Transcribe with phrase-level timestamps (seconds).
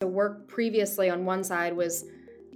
[0.00, 2.06] The work previously on one side was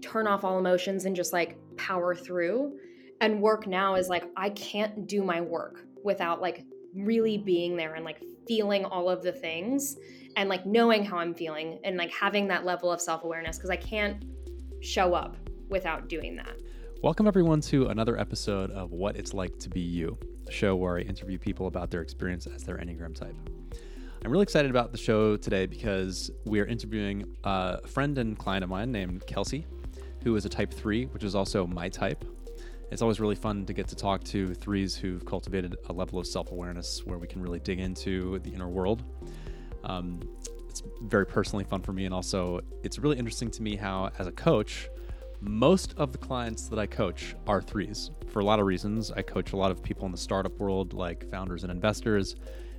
[0.01, 2.79] turn off all emotions and just like power through.
[3.21, 7.97] And work now is like, I can't do my work without like really being there
[7.97, 9.99] and like feeling all of the things
[10.39, 13.69] and like knowing how I'm feeling and like having that level of self awareness because
[13.69, 14.25] I can't
[14.81, 15.37] show up
[15.69, 16.57] without doing that.
[17.03, 20.17] Welcome, everyone, to another episode of What It's Like to Be You,
[20.49, 23.37] a show where I interview people about their experience as their Enneagram type.
[24.25, 28.65] I'm really excited about the show today because we are interviewing a friend and client
[28.65, 29.67] of mine named Kelsey,
[30.23, 32.25] who is a type 3, which is also my type.
[32.91, 36.27] It's always really fun to get to talk to threes who've cultivated a level of
[36.27, 39.03] self awareness where we can really dig into the inner world.
[39.85, 40.21] Um,
[40.71, 44.27] it's very personally fun for me, and also it's really interesting to me how, as
[44.27, 44.89] a coach,
[45.43, 49.11] most of the clients that I coach are threes for a lot of reasons.
[49.11, 52.37] I coach a lot of people in the startup world, like founders and investors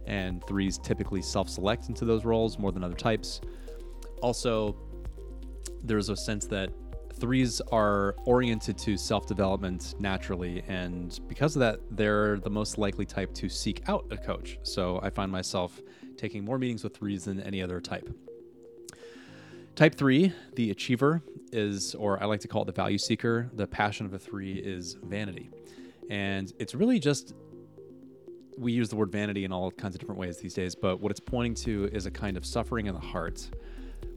[0.08, 3.42] and threes typically self select into those roles more than other types.
[4.22, 4.76] Also,
[5.84, 6.70] there's a sense that
[7.14, 13.06] threes are oriented to self development naturally, and because of that, they're the most likely
[13.06, 14.58] type to seek out a coach.
[14.64, 15.82] So I find myself
[16.18, 18.10] taking more meetings with threes than any other type.
[19.76, 21.22] Type three, the achiever,
[21.52, 23.50] is, or I like to call it the value seeker.
[23.54, 25.50] The passion of a three is vanity.
[26.10, 27.34] And it's really just
[28.58, 31.12] we use the word vanity in all kinds of different ways these days, but what
[31.12, 33.50] it's pointing to is a kind of suffering in the heart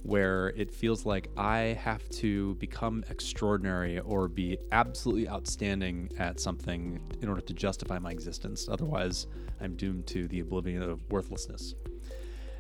[0.03, 7.01] where it feels like I have to become extraordinary or be absolutely outstanding at something
[7.21, 8.69] in order to justify my existence.
[8.71, 9.27] Otherwise,
[9.61, 11.75] I'm doomed to the oblivion of worthlessness.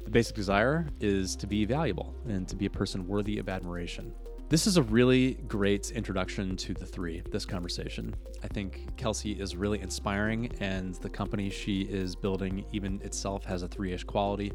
[0.04, 4.12] The basic desire is to be valuable and to be a person worthy of admiration.
[4.50, 8.14] This is a really great introduction to the three, this conversation.
[8.42, 13.62] I think Kelsey is really inspiring, and the company she is building, even itself, has
[13.62, 14.50] a three ish quality.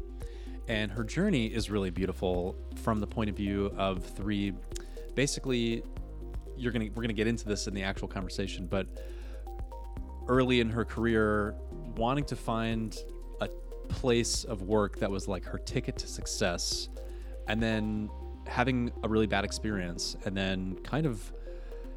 [0.66, 4.52] And her journey is really beautiful from the point of view of three.
[5.14, 5.84] Basically,
[6.56, 8.88] you're gonna we're gonna get into this in the actual conversation, but
[10.26, 11.54] early in her career,
[11.96, 12.98] wanting to find
[13.40, 13.46] a
[13.88, 16.88] place of work that was like her ticket to success,
[17.46, 18.10] and then
[18.46, 21.32] having a really bad experience and then kind of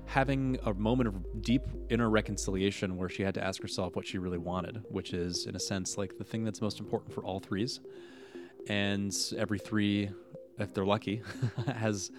[0.06, 4.18] having a moment of deep inner reconciliation where she had to ask herself what she
[4.18, 7.40] really wanted, which is, in a sense, like the thing that's most important for all
[7.40, 7.82] threes.
[8.70, 10.10] And every three,
[10.58, 11.22] if they're lucky,
[11.76, 12.12] has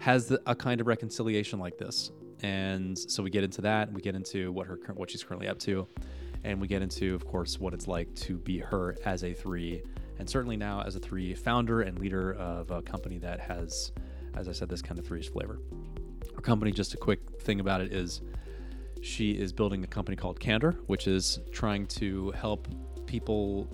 [0.00, 2.10] has a kind of reconciliation like this.
[2.42, 5.48] And so we get into that, and we get into what her what she's currently
[5.48, 5.86] up to,
[6.44, 9.82] and we get into, of course, what it's like to be her as a three
[10.18, 13.92] and certainly now as a three founder and leader of a company that has,
[14.36, 15.60] as I said, this kind of threes flavor.
[16.34, 18.22] Our company, just a quick thing about it is
[19.00, 22.68] she is building a company called Candor, which is trying to help
[23.06, 23.68] people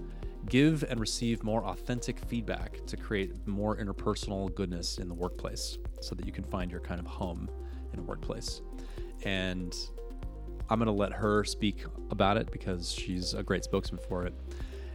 [0.49, 6.15] give and receive more authentic feedback to create more interpersonal goodness in the workplace so
[6.15, 7.49] that you can find your kind of home
[7.93, 8.63] in a workplace.
[9.25, 9.75] And
[10.69, 14.35] I'm going to let her speak about it because she's a great spokesman for it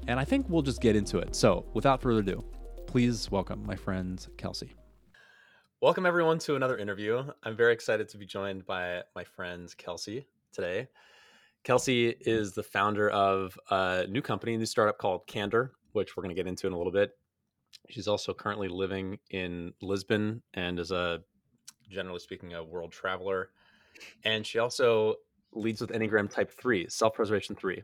[0.07, 1.35] and I think we'll just get into it.
[1.35, 2.43] So, without further ado,
[2.88, 4.73] please welcome my friend Kelsey.
[5.81, 7.23] Welcome, everyone, to another interview.
[7.43, 10.88] I'm very excited to be joined by my friend Kelsey today.
[11.63, 16.23] Kelsey is the founder of a new company, a new startup called Candor, which we're
[16.23, 17.11] going to get into in a little bit.
[17.89, 21.22] She's also currently living in Lisbon and is a,
[21.89, 23.49] generally speaking, a world traveler.
[24.23, 25.16] And she also
[25.53, 27.81] leads with Enneagram Type 3, Self Preservation 3,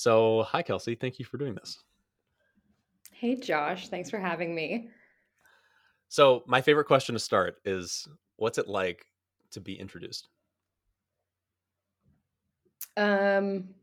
[0.00, 0.94] so, hi, Kelsey.
[0.94, 1.78] Thank you for doing this.
[3.12, 3.88] Hey, Josh.
[3.88, 4.88] Thanks for having me.
[6.08, 9.04] So, my favorite question to start is what's it like
[9.50, 10.28] to be introduced?
[12.96, 13.74] Um,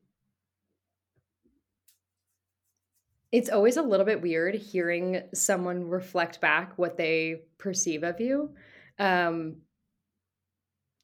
[3.31, 8.56] it's always a little bit weird hearing someone reflect back what they perceive of you.
[8.97, 9.57] Um,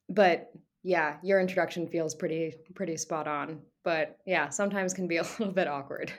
[0.10, 5.24] but yeah, your introduction feels pretty pretty spot on but yeah, sometimes can be a
[5.24, 6.12] little bit awkward.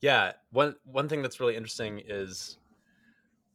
[0.00, 2.58] Yeah, one one thing that's really interesting is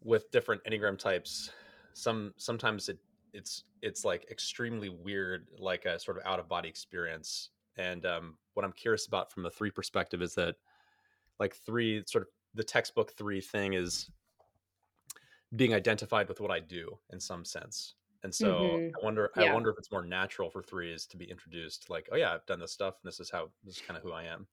[0.03, 1.49] with different enneagram types,
[1.93, 2.99] some sometimes it
[3.33, 7.49] it's it's like extremely weird, like a sort of out of body experience.
[7.77, 10.55] And um, what I'm curious about from the three perspective is that
[11.39, 14.09] like three sort of the textbook three thing is
[15.55, 17.95] being identified with what I do in some sense.
[18.25, 18.87] And so mm-hmm.
[18.99, 19.43] I wonder, yeah.
[19.43, 22.45] I wonder if it's more natural for threes to be introduced, like, oh yeah, I've
[22.47, 24.47] done this stuff, and this is how this is kind of who I am.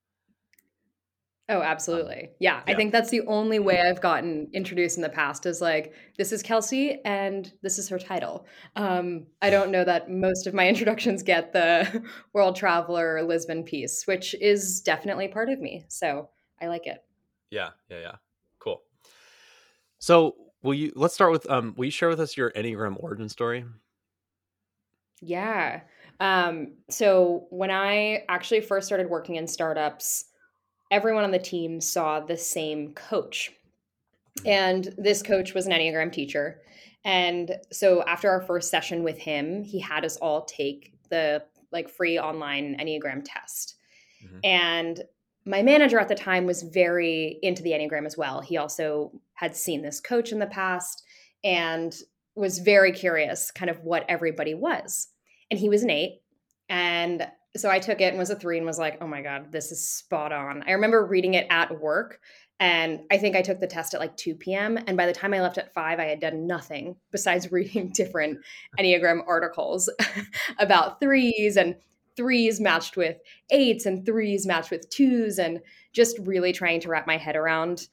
[1.48, 2.24] Oh, um, absolutely.
[2.24, 5.46] Um, yeah, yeah, I think that's the only way I've gotten introduced in the past
[5.46, 8.44] is like, this is Kelsey and this is her title.
[8.76, 12.04] Um, I don't know that most of my introductions get the
[12.34, 15.86] world traveler Lisbon piece, which is definitely part of me.
[15.88, 16.28] So
[16.60, 17.02] I like it.
[17.50, 18.14] Yeah, yeah, yeah.
[18.58, 18.82] Cool.
[19.98, 23.28] So will you let's start with um will you share with us your Enneagram origin
[23.28, 23.64] story?
[25.20, 25.80] Yeah.
[26.20, 30.26] Um, so when I actually first started working in startups,
[30.90, 33.52] everyone on the team saw the same coach.
[34.44, 36.60] And this coach was an Enneagram teacher.
[37.04, 41.88] And so after our first session with him, he had us all take the like
[41.88, 43.76] free online Enneagram test.
[44.24, 44.38] Mm-hmm.
[44.44, 45.02] And
[45.44, 48.40] my manager at the time was very into the Enneagram as well.
[48.40, 51.02] He also had seen this coach in the past
[51.44, 51.94] and
[52.34, 55.08] was very curious kind of what everybody was.
[55.50, 56.22] And he was an eight.
[56.68, 59.52] And so I took it and was a three and was like, oh my God,
[59.52, 60.62] this is spot on.
[60.66, 62.20] I remember reading it at work.
[62.60, 64.78] And I think I took the test at like 2 p.m.
[64.86, 68.38] And by the time I left at five, I had done nothing besides reading different
[68.78, 69.90] Enneagram articles
[70.58, 71.74] about threes and
[72.16, 73.16] threes matched with
[73.50, 75.60] eights and threes matched with twos and
[75.92, 77.88] just really trying to wrap my head around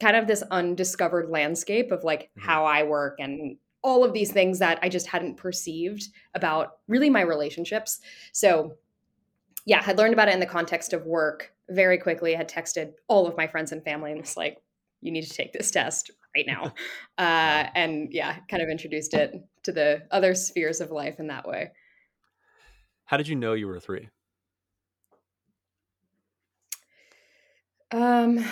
[0.00, 2.46] kind of this undiscovered landscape of like mm-hmm.
[2.46, 7.08] how I work and all of these things that I just hadn't perceived about really
[7.08, 8.00] my relationships.
[8.32, 8.74] So,
[9.64, 12.34] yeah, I had learned about it in the context of work very quickly.
[12.34, 14.58] Had texted all of my friends and family and was like,
[15.00, 16.74] "You need to take this test right now,"
[17.18, 21.46] uh, and yeah, kind of introduced it to the other spheres of life in that
[21.46, 21.70] way.
[23.04, 24.08] How did you know you were a three?
[27.92, 28.44] Um,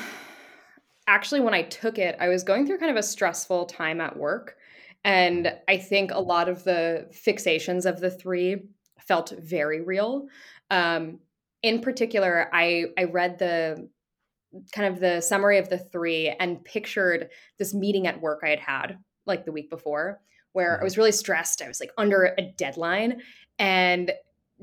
[1.08, 4.16] actually, when I took it, I was going through kind of a stressful time at
[4.16, 4.56] work.
[5.04, 8.68] And I think a lot of the fixations of the three
[9.00, 10.26] felt very real.
[10.70, 11.18] Um,
[11.62, 13.88] in particular, I, I read the
[14.72, 18.60] kind of the summary of the three and pictured this meeting at work I had
[18.60, 20.20] had like the week before
[20.52, 20.84] where I mm-hmm.
[20.84, 21.62] was really stressed.
[21.62, 23.20] I was like under a deadline
[23.58, 24.12] and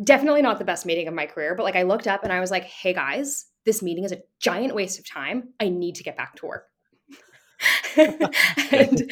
[0.03, 2.39] definitely not the best meeting of my career, but like I looked up and I
[2.39, 5.49] was like, hey guys, this meeting is a giant waste of time.
[5.59, 6.67] I need to get back to work.
[7.97, 8.21] and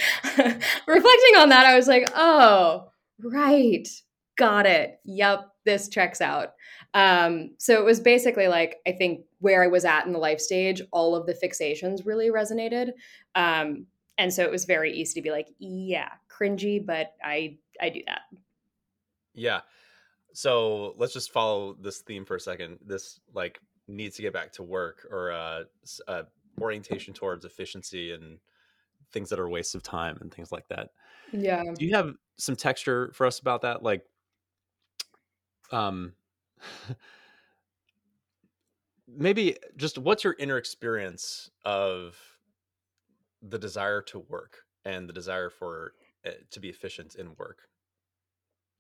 [0.88, 2.90] reflecting on that, I was like, oh,
[3.24, 3.88] right.
[4.38, 5.00] Got it.
[5.06, 6.54] Yep, this checks out.
[6.94, 10.40] Um, so it was basically like, I think where I was at in the life
[10.40, 12.92] stage, all of the fixations really resonated.
[13.36, 13.86] Um,
[14.18, 18.02] and so it was very easy to be like, yeah, cringy, but I I do
[18.08, 18.22] that.
[19.34, 19.62] Yeah
[20.34, 22.80] so let's just follow this theme for a second.
[22.86, 25.64] This like needs to get back to work or uh,
[26.08, 26.24] uh,
[26.62, 28.40] orientation towards efficiency and
[29.12, 30.90] things that are waste of time and things like that.
[31.32, 31.64] Yeah.
[31.78, 33.84] Do you have some texture for us about that?
[33.84, 34.04] Like,
[35.72, 36.14] um,
[39.08, 42.18] maybe just what's your inner experience of
[43.42, 45.94] the desire to work and the desire for
[46.26, 47.68] uh, to be efficient in work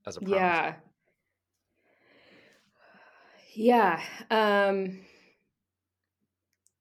[0.06, 0.40] as a promise?
[0.40, 0.74] yeah
[3.56, 4.02] yeah.
[4.30, 5.00] Um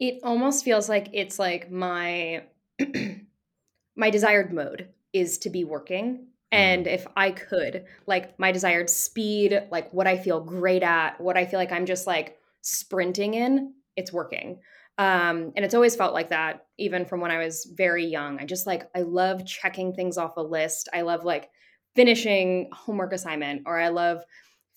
[0.00, 2.44] it almost feels like it's like my
[3.96, 6.94] my desired mode is to be working and mm-hmm.
[6.94, 11.46] if I could, like my desired speed, like what I feel great at, what I
[11.46, 14.60] feel like I'm just like sprinting in, it's working.
[14.98, 18.38] Um, and it's always felt like that, even from when I was very young.
[18.38, 20.90] I just like, I love checking things off a list.
[20.92, 21.50] I love like
[21.96, 24.22] finishing homework assignment, or I love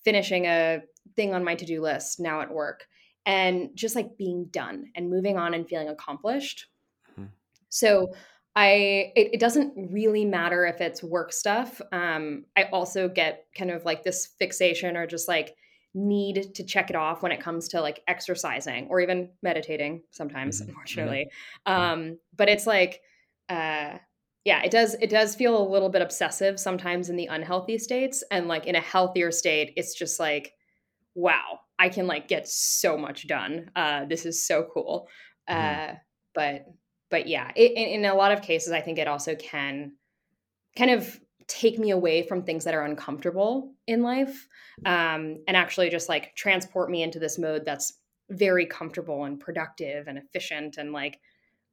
[0.05, 0.81] finishing a
[1.15, 2.87] thing on my to-do list now at work
[3.25, 6.67] and just like being done and moving on and feeling accomplished.
[7.11, 7.25] Mm-hmm.
[7.69, 8.13] So
[8.55, 11.81] I it, it, doesn't really matter if it's work stuff.
[11.91, 15.55] Um, I also get kind of like this fixation or just like
[15.93, 20.61] need to check it off when it comes to like exercising or even meditating sometimes,
[20.61, 20.69] mm-hmm.
[20.69, 21.27] unfortunately.
[21.67, 21.81] Mm-hmm.
[21.81, 23.01] Um, but it's like
[23.49, 23.97] uh
[24.45, 28.23] yeah, it does it does feel a little bit obsessive sometimes in the unhealthy states.
[28.29, 30.53] And like in a healthier state, it's just like
[31.15, 33.71] wow, I can like get so much done.
[33.75, 35.07] Uh, this is so cool.
[35.49, 35.91] Mm-hmm.
[35.91, 35.95] Uh,
[36.33, 36.65] but
[37.09, 39.93] but yeah, it, in, in a lot of cases, I think it also can
[40.77, 44.47] kind of take me away from things that are uncomfortable in life
[44.85, 47.93] um, and actually just like transport me into this mode that's
[48.31, 51.19] very comfortable and productive and efficient and like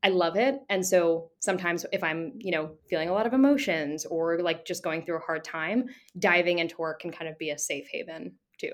[0.04, 0.56] I love it.
[0.68, 4.82] And so sometimes if I'm, you know, feeling a lot of emotions or like just
[4.82, 5.86] going through a hard time,
[6.18, 8.72] diving into work can kind of be a safe haven too.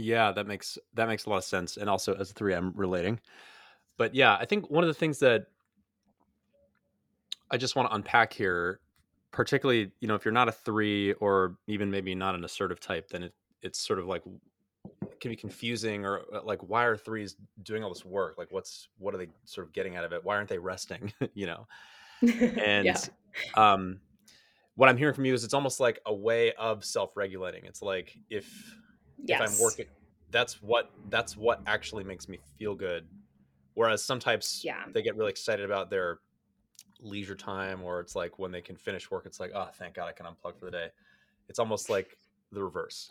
[0.00, 2.72] Yeah, that makes that makes a lot of sense, and also as a three, I'm
[2.74, 3.20] relating.
[3.98, 5.46] But yeah, I think one of the things that
[7.50, 8.80] I just want to unpack here,
[9.30, 13.08] particularly, you know, if you're not a three or even maybe not an assertive type,
[13.10, 14.22] then it it's sort of like
[15.02, 18.36] it can be confusing or uh, like why are threes doing all this work?
[18.38, 20.24] Like what's what are they sort of getting out of it?
[20.24, 21.12] Why aren't they resting?
[21.34, 21.66] you know,
[22.22, 22.96] and yeah.
[23.54, 24.00] um,
[24.76, 27.66] what I'm hearing from you is it's almost like a way of self regulating.
[27.66, 28.48] It's like if
[29.24, 29.40] yes.
[29.40, 29.86] if I'm working
[30.30, 33.06] that's what that's what actually makes me feel good.
[33.74, 34.84] Whereas some types yeah.
[34.92, 36.18] they get really excited about their
[37.02, 40.06] leisure time or it's like when they can finish work it's like oh thank god
[40.06, 40.88] i can unplug for the day
[41.48, 42.18] it's almost like
[42.52, 43.10] the reverse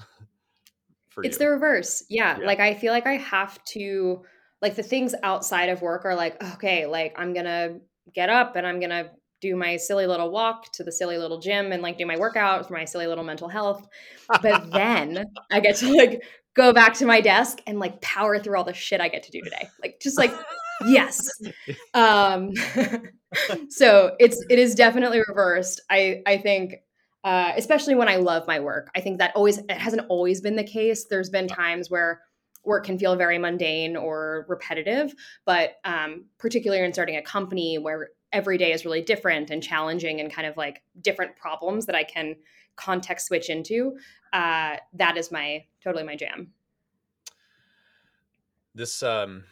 [1.09, 1.45] for it's you.
[1.45, 2.37] the reverse yeah.
[2.37, 4.21] yeah like i feel like i have to
[4.61, 7.79] like the things outside of work are like okay like i'm gonna
[8.13, 9.09] get up and i'm gonna
[9.41, 12.67] do my silly little walk to the silly little gym and like do my workout
[12.67, 13.88] for my silly little mental health.
[14.41, 16.24] But then i get to like
[16.55, 19.31] go back to my desk and like power through all the shit i get to
[19.31, 19.69] do today.
[19.81, 20.34] Like just like
[20.88, 21.29] yes.
[21.93, 22.51] Um
[23.69, 25.81] so it's it is definitely reversed.
[25.89, 26.75] I i think
[27.24, 30.55] uh especially when i love my work i think that always it hasn't always been
[30.55, 31.05] the case.
[31.10, 32.22] There's been times where
[32.65, 35.13] work can feel very mundane or repetitive
[35.46, 40.19] but um particularly in starting a company where every day is really different and challenging
[40.19, 42.36] and kind of like different problems that i can
[42.75, 43.98] context switch into
[44.33, 46.51] uh that is my totally my jam.
[48.75, 49.43] This um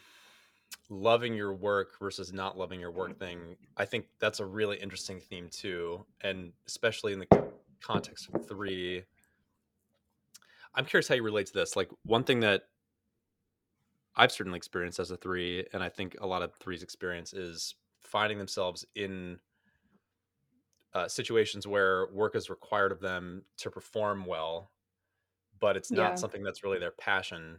[0.88, 5.20] loving your work versus not loving your work thing i think that's a really interesting
[5.20, 7.26] theme too and especially in the
[7.80, 9.02] context of three.
[10.74, 12.62] I'm curious how you relate to this like one thing that
[14.16, 17.74] i've certainly experienced as a three and i think a lot of threes experience is
[18.08, 19.38] finding themselves in
[20.94, 24.70] uh, situations where work is required of them to perform well
[25.60, 26.14] but it's not yeah.
[26.14, 27.58] something that's really their passion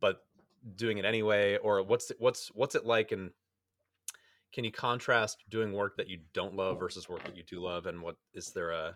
[0.00, 0.24] but
[0.76, 3.30] doing it anyway or what's it, what's what's it like and
[4.52, 7.86] can you contrast doing work that you don't love versus work that you do love
[7.86, 8.94] and what is there a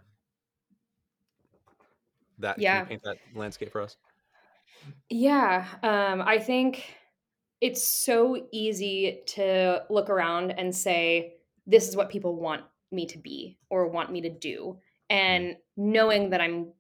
[2.39, 3.97] that yeah paint that landscape for us
[5.11, 6.97] yeah um i think
[7.61, 11.35] it's so easy to look around and say
[11.67, 14.77] this is what people want me to be or want me to do
[15.11, 15.17] mm-hmm.
[15.17, 16.73] and knowing that i'm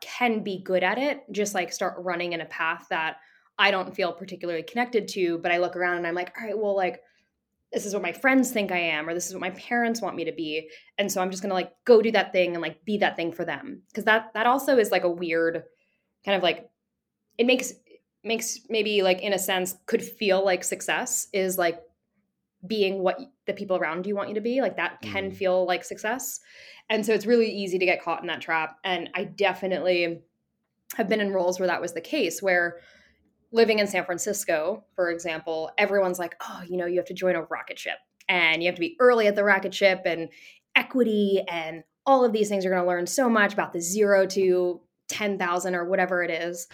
[0.00, 3.16] can be good at it just like start running in a path that
[3.58, 6.56] I don't feel particularly connected to, but I look around and I'm like, all right,
[6.56, 7.02] well, like,
[7.72, 10.16] this is what my friends think I am, or this is what my parents want
[10.16, 10.70] me to be.
[10.96, 13.30] And so I'm just gonna like go do that thing and like be that thing
[13.30, 13.82] for them.
[13.94, 15.64] Cause that that also is like a weird
[16.24, 16.70] kind of like
[17.36, 17.74] it makes
[18.24, 21.80] makes maybe like in a sense could feel like success is like
[22.66, 24.60] being what the people around you want you to be.
[24.60, 25.36] Like that can mm.
[25.36, 26.40] feel like success.
[26.90, 28.78] And so it's really easy to get caught in that trap.
[28.84, 30.22] And I definitely
[30.96, 32.78] have been in roles where that was the case, where
[33.52, 37.36] living in San Francisco, for example, everyone's like, oh, you know, you have to join
[37.36, 37.98] a rocket ship
[38.28, 40.28] and you have to be early at the rocket ship and
[40.74, 42.64] equity and all of these things.
[42.64, 46.66] You're going to learn so much about the zero to 10,000 or whatever it is.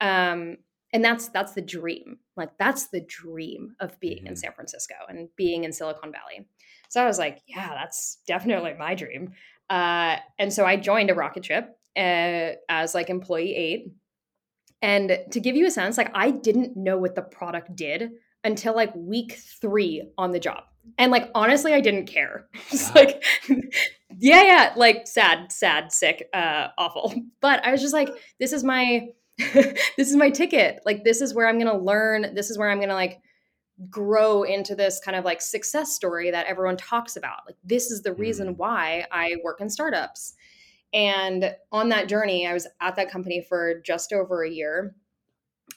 [0.00, 0.56] Um,
[0.92, 2.18] and that's that's the dream.
[2.36, 4.28] Like that's the dream of being mm-hmm.
[4.28, 6.46] in San Francisco and being in Silicon Valley.
[6.88, 9.32] So I was like, yeah, that's definitely my dream.
[9.70, 13.92] Uh, and so I joined a rocket ship uh, as like employee eight
[14.82, 18.10] and to give you a sense, like I didn't know what the product did
[18.42, 20.64] until like week three on the job.
[20.98, 22.48] And like honestly, I didn't care.
[22.72, 23.02] It's wow.
[23.02, 23.24] like,
[24.18, 27.14] yeah, yeah, like sad, sad, sick, uh, awful.
[27.40, 29.08] But I was just like, this is my
[29.54, 30.80] this is my ticket.
[30.84, 32.34] Like this is where I'm gonna learn.
[32.34, 33.20] This is where I'm gonna like
[33.88, 37.40] grow into this kind of like success story that everyone talks about.
[37.46, 38.56] Like this is the reason mm.
[38.56, 40.34] why I work in startups.
[40.92, 44.94] And on that journey, I was at that company for just over a year.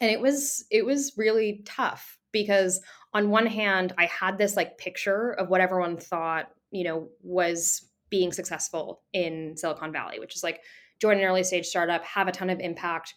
[0.02, 2.82] And it was it was really tough because
[3.14, 7.90] on one hand, I had this like picture of what everyone thought, you know, was
[8.10, 10.62] being successful in Silicon Valley, which is like
[11.00, 13.14] join an early stage startup, have a ton of impact,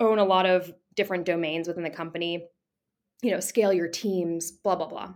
[0.00, 2.46] own a lot of different domains within the company,
[3.22, 5.14] you know, scale your teams, blah blah blah.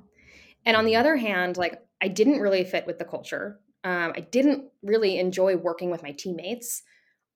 [0.64, 3.60] And on the other hand, like I didn't really fit with the culture.
[3.84, 6.82] Um, I didn't really enjoy working with my teammates.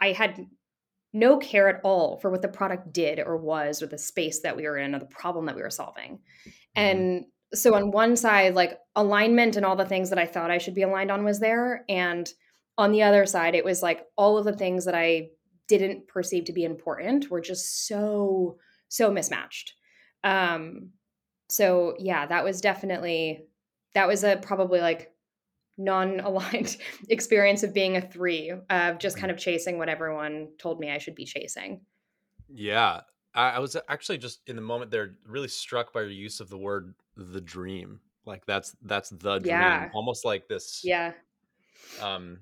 [0.01, 0.47] I had
[1.13, 4.57] no care at all for what the product did or was or the space that
[4.57, 6.19] we were in or the problem that we were solving.
[6.47, 6.51] Mm-hmm.
[6.77, 7.25] And
[7.55, 10.75] so on one side, like alignment and all the things that I thought I should
[10.75, 11.85] be aligned on was there.
[11.89, 12.29] And
[12.79, 15.29] on the other side, it was like all of the things that I
[15.69, 19.75] didn't perceive to be important were just so, so mismatched.
[20.25, 20.91] Um,
[21.49, 23.47] so yeah, that was definitely
[23.95, 25.13] that was a probably like
[25.79, 26.77] non-aligned
[27.09, 30.99] experience of being a three of just kind of chasing what everyone told me i
[30.99, 31.81] should be chasing
[32.49, 33.01] yeah
[33.35, 36.59] I, was actually just in the moment there really struck by your use of the
[36.59, 39.89] word the dream like that's that's the dream yeah.
[39.95, 41.13] almost like this yeah
[42.03, 42.41] um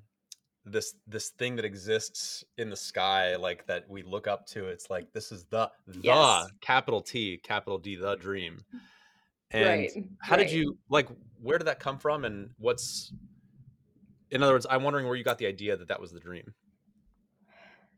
[0.64, 4.90] this this thing that exists in the sky like that we look up to it's
[4.90, 6.46] like this is the the yes.
[6.60, 8.62] capital t capital d the dream
[9.52, 9.90] and right.
[10.20, 10.42] how right.
[10.42, 11.08] did you like
[11.40, 13.12] where did that come from and what's
[14.30, 16.54] in other words, I'm wondering where you got the idea that that was the dream.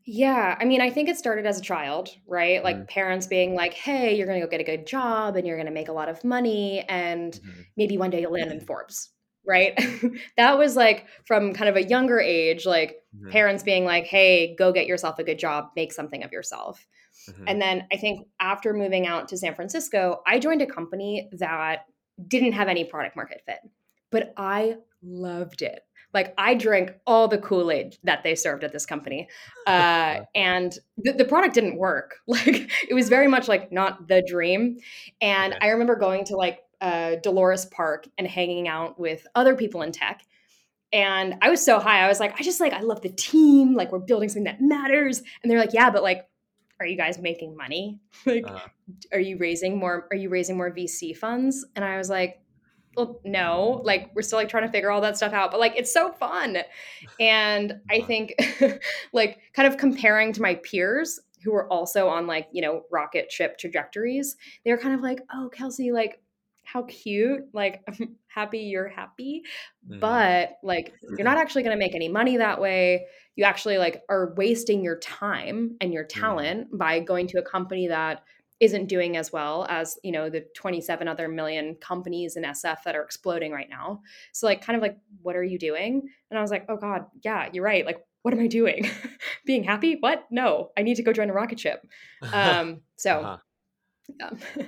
[0.05, 2.65] Yeah, I mean, I think it started as a child, right?
[2.65, 2.87] Like mm-hmm.
[2.87, 5.67] parents being like, "Hey, you're going to go get a good job and you're going
[5.67, 7.61] to make a lot of money and mm-hmm.
[7.77, 9.11] maybe one day you'll land in Forbes."
[9.47, 9.79] Right?
[10.37, 13.31] that was like from kind of a younger age, like mm-hmm.
[13.31, 16.87] parents being like, hey, go get yourself a good job, make something of yourself.
[17.29, 17.45] Mm-hmm.
[17.49, 21.87] And then I think after moving out to San Francisco, I joined a company that
[22.27, 23.59] didn't have any product market fit,
[24.11, 25.81] but I loved it.
[26.15, 29.29] Like I drank all the Kool Aid that they served at this company,
[29.67, 32.17] uh, and the, the, product didn't work.
[32.27, 34.79] Like it was very much like not the dream.
[35.21, 35.57] And.
[35.61, 39.93] I remember going to like uh, Dolores Park and hanging out with other people in
[39.93, 40.23] tech.
[40.93, 42.05] And I was so high.
[42.05, 43.75] I was like, I just like, I love the team.
[43.75, 45.23] Like, we're building something that matters.
[45.43, 46.29] And they're like, yeah, but like,
[46.81, 48.01] are you guys making money?
[48.27, 48.67] like, uh-huh.
[49.13, 50.09] are you raising more?
[50.11, 51.65] Are you raising more VC funds?
[51.77, 52.41] And I was like,
[52.97, 53.81] well, no.
[53.85, 55.51] Like, we're still like trying to figure all that stuff out.
[55.53, 56.59] But like, it's so fun.
[57.21, 58.35] And I think,
[59.15, 63.33] like, kind of comparing to my peers who were also on like, you know, rocket
[63.33, 66.22] ship trajectories, they're kind of like, oh, Kelsey, like,
[66.73, 69.43] how cute like i'm happy you're happy
[69.89, 70.01] mm.
[70.01, 73.07] but like you're not actually going to make any money that way.
[73.37, 76.79] You actually like are wasting your time and your talent mm.
[76.79, 78.23] by going to a company that
[78.61, 82.95] isn't doing as well as you know the 27 other million companies in sf that
[82.95, 84.01] are exploding right now.
[84.33, 86.09] So like kind of like what are you doing?
[86.31, 88.89] And i was like oh god yeah you're right like what am i doing?
[89.47, 89.97] Being happy?
[89.99, 90.27] What?
[90.31, 91.87] No i need to go join a rocket ship.
[92.33, 94.37] Um so uh-huh.
[94.57, 94.65] yeah.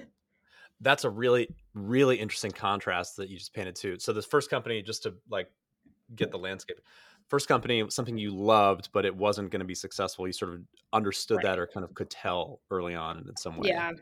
[0.81, 3.99] That's a really really interesting contrast that you just painted too.
[3.99, 5.51] So this first company, just to like
[6.15, 6.81] get the landscape,
[7.29, 10.27] first company something you loved, but it wasn't going to be successful.
[10.27, 10.61] You sort of
[10.93, 11.45] understood right.
[11.45, 13.69] that or kind of could tell early on in some way.
[13.69, 13.93] Yeah.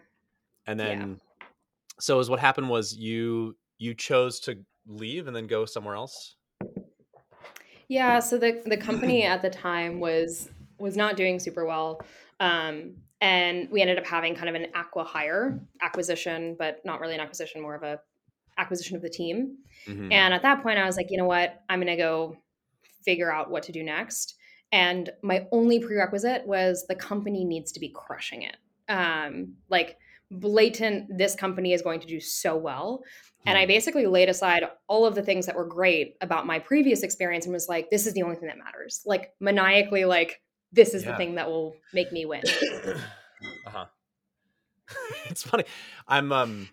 [0.66, 1.46] And then, yeah.
[1.98, 6.36] so is what happened was you you chose to leave and then go somewhere else.
[7.88, 8.20] Yeah.
[8.20, 10.48] So the the company at the time was
[10.78, 12.00] was not doing super well.
[12.42, 17.20] Um, and we ended up having kind of an acqui-hire acquisition but not really an
[17.20, 18.00] acquisition more of a
[18.58, 19.56] acquisition of the team
[19.86, 20.12] mm-hmm.
[20.12, 22.36] and at that point i was like you know what i'm going to go
[23.02, 24.34] figure out what to do next
[24.72, 28.56] and my only prerequisite was the company needs to be crushing it
[28.88, 29.96] um, like
[30.30, 33.02] blatant this company is going to do so well
[33.44, 33.68] and I hmm.
[33.68, 37.52] basically laid aside all of the things that were great about my previous experience and
[37.52, 39.02] was like, this is the only thing that matters.
[39.04, 40.40] Like maniacally, like
[40.72, 41.12] this is yeah.
[41.12, 42.42] the thing that will make me win.
[43.66, 43.86] uh-huh.
[45.26, 45.64] it's funny.
[46.08, 46.68] I'm um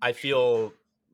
[0.00, 0.72] I feel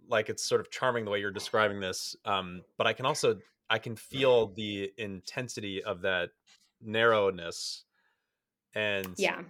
[0.09, 2.17] like it's sort of charming the way you're describing this.
[2.25, 6.31] Um, but I can also I can feel the intensity of that
[6.83, 7.85] narrowness
[8.75, 9.43] and yeah,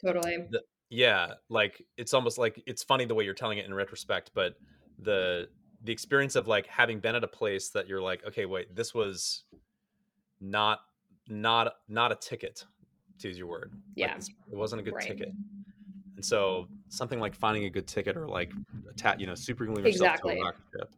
[0.00, 0.36] totally.
[0.50, 4.30] The, yeah, like it's almost like it's funny the way you're telling it in retrospect,
[4.34, 4.54] but
[4.98, 5.48] the
[5.84, 8.94] the experience of like having been at a place that you're like, okay, wait, this
[8.94, 9.44] was
[10.40, 10.80] not
[11.28, 12.64] not not a ticket
[13.18, 15.06] to use your word yeah like it wasn't a good right.
[15.06, 15.32] ticket
[16.16, 18.52] and so something like finding a good ticket or like
[18.88, 20.34] a ta- you know superhuman yourself exactly.
[20.34, 20.90] to a rocket ship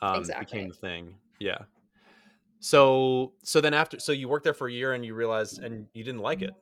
[0.00, 0.44] um, exactly.
[0.44, 1.58] became the thing yeah
[2.60, 5.86] so so then after so you worked there for a year and you realized and
[5.92, 6.54] you didn't like it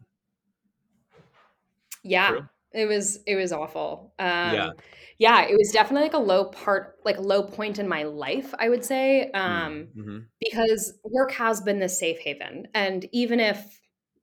[2.02, 2.48] yeah True?
[2.76, 4.12] It was it was awful.
[4.18, 4.70] Um, yeah.
[5.18, 8.68] yeah it was definitely like a low part like low point in my life i
[8.68, 10.18] would say mm, um, mm-hmm.
[10.40, 12.68] because work has been this safe haven.
[12.74, 13.80] And even if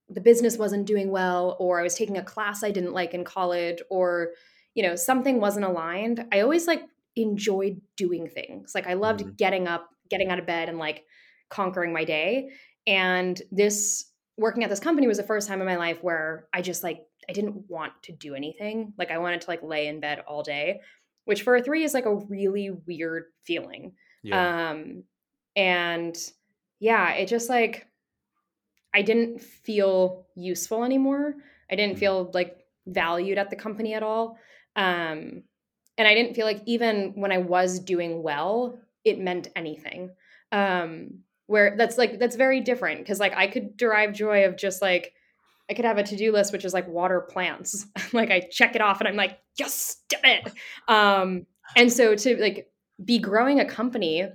[0.09, 3.23] the business wasn't doing well or i was taking a class i didn't like in
[3.23, 4.29] college or
[4.75, 6.83] you know something wasn't aligned i always like
[7.15, 8.73] enjoyed doing things.
[8.75, 9.35] Like i loved mm-hmm.
[9.37, 11.03] getting up getting out of bed and like
[11.49, 12.49] conquering my day.
[12.85, 14.05] And this
[14.37, 17.01] working at this company was the first time in my life where i just like
[17.29, 18.93] I didn't want to do anything.
[18.97, 20.81] Like I wanted to like lay in bed all day,
[21.25, 23.93] which for a three is like a really weird feeling.
[24.23, 24.69] Yeah.
[24.71, 25.03] Um,
[25.55, 26.15] and
[26.79, 27.87] yeah, it just like
[28.93, 31.35] I didn't feel useful anymore.
[31.69, 31.99] I didn't mm-hmm.
[31.99, 34.37] feel like valued at the company at all.
[34.75, 35.43] Um,
[35.97, 40.11] and I didn't feel like even when I was doing well, it meant anything.
[40.51, 44.81] Um, where that's like that's very different because like I could derive joy of just
[44.81, 45.13] like
[45.69, 47.85] I could have a to-do list which is like water plants.
[48.13, 50.53] like I check it off and I'm like, yes, damn it.
[50.87, 51.45] Um,
[51.75, 52.67] and so to like
[53.03, 54.27] be growing a company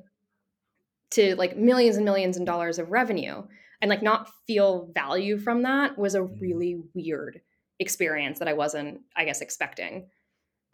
[1.12, 3.42] to like millions and millions and dollars of revenue
[3.80, 6.40] and like not feel value from that was a mm-hmm.
[6.40, 7.40] really weird
[7.78, 10.08] experience that I wasn't, I guess, expecting.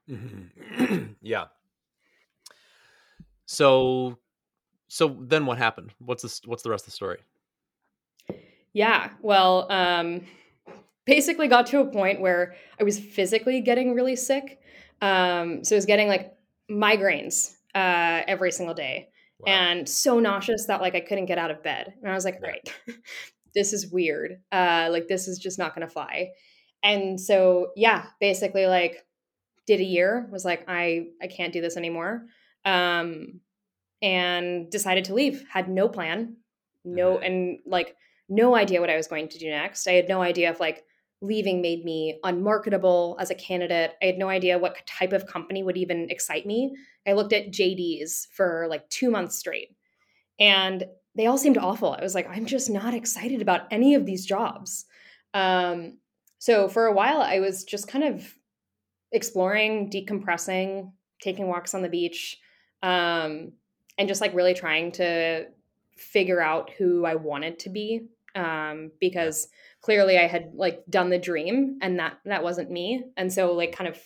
[0.09, 1.13] Mm-hmm.
[1.23, 1.47] yeah.
[3.47, 4.19] So,
[4.89, 5.93] so then what happened?
[5.99, 6.41] What's this?
[6.45, 7.19] What's the rest of the story?
[8.73, 9.11] Yeah.
[9.21, 10.23] Well, um,
[11.07, 14.61] basically got to a point where I was physically getting really sick.
[15.03, 16.35] Um, so I was getting like
[16.71, 19.09] migraines uh, every single day
[19.41, 19.53] wow.
[19.53, 21.95] and so nauseous that like I couldn't get out of bed.
[22.03, 22.75] And I was like, all right,
[23.55, 24.41] this is weird.
[24.53, 26.31] Uh, like this is just not going to fly.
[26.83, 29.05] And so, yeah, basically like
[29.67, 32.27] did a year was like, I, I can't do this anymore.
[32.65, 33.41] Um,
[34.03, 35.45] and decided to leave.
[35.51, 36.37] Had no plan,
[36.85, 37.27] no, Mhm.
[37.27, 37.97] and like
[38.29, 39.87] no idea what I was going to do next.
[39.87, 40.85] I had no idea if like
[41.25, 43.93] leaving made me unmarketable as a candidate.
[44.03, 46.77] I had no idea what type of company would even excite me.
[47.07, 49.75] I looked at JDs for like two months straight
[50.39, 50.85] and
[51.15, 51.93] they all seemed awful.
[51.93, 54.87] I was like, I'm just not excited about any of these jobs.
[55.33, 55.99] Um,
[56.39, 58.35] so for a while, I was just kind of
[59.13, 60.91] exploring, decompressing,
[61.23, 62.39] taking walks on the beach,
[62.83, 63.53] um,
[63.97, 65.47] and just like really trying to
[65.97, 68.09] figure out who I wanted to be.
[68.35, 69.47] Um, because
[69.85, 73.05] clearly I had like done the dream and that that wasn't me.
[73.19, 74.01] And so like kind of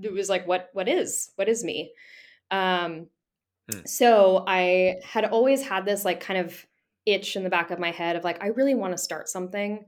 [0.00, 1.92] it was like what what is what is me?
[2.50, 3.08] Um
[3.68, 3.80] Hmm.
[3.84, 6.64] so I had always had this like kind of
[7.04, 9.86] itch in the back of my head of like I really want to start something.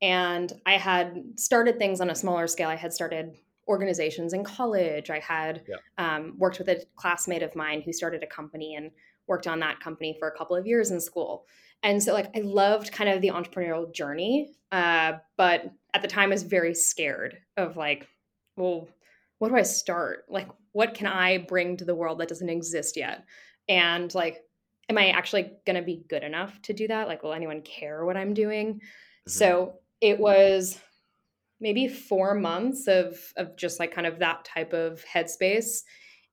[0.00, 2.70] And I had started things on a smaller scale.
[2.70, 3.36] I had started
[3.68, 5.10] organizations in college.
[5.10, 5.76] I had Yeah.
[5.98, 8.92] um, worked with a classmate of mine who started a company and
[9.26, 11.44] worked on that company for a couple of years in school.
[11.82, 16.30] And so, like, I loved kind of the entrepreneurial journey, uh, but at the time,
[16.30, 18.08] I was very scared of like,
[18.56, 18.88] well,
[19.38, 20.24] what do I start?
[20.28, 23.24] Like, what can I bring to the world that doesn't exist yet?
[23.68, 24.40] And like,
[24.88, 27.06] am I actually going to be good enough to do that?
[27.08, 28.80] Like, will anyone care what I'm doing?
[29.28, 29.30] Mhm.
[29.30, 30.80] So it was
[31.60, 35.82] maybe four months of of just like kind of that type of headspace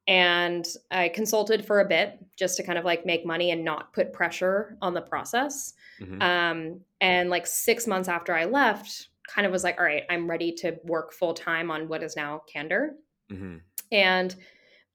[0.08, 3.92] and i consulted for a bit just to kind of like make money and not
[3.94, 6.22] put pressure on the process Mhm.
[6.22, 10.30] um, and like six months after i left kind of was like all right i'm
[10.30, 12.96] ready to work full time on what is now candor
[13.32, 13.62] Mhm.
[13.92, 14.36] and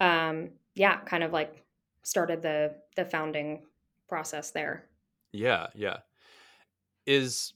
[0.01, 1.65] um, yeah kind of like
[2.03, 3.63] started the the founding
[4.09, 4.87] process there
[5.33, 5.99] Yeah, yeah.
[7.07, 7.55] Is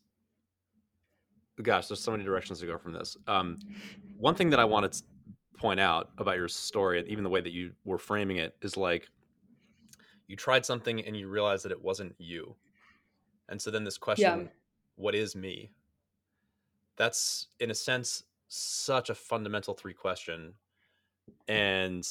[1.62, 3.16] gosh, there's so many directions to go from this.
[3.26, 3.58] Um,
[4.16, 5.02] one thing that I wanted to
[5.56, 8.76] point out about your story, and even the way that you were framing it, is
[8.76, 9.08] like
[10.26, 12.56] you tried something and you realized that it wasn't you,
[13.48, 14.24] and so then this question,
[14.96, 15.70] "What is me?"
[16.96, 20.54] That's in a sense such a fundamental three question,
[21.48, 22.06] and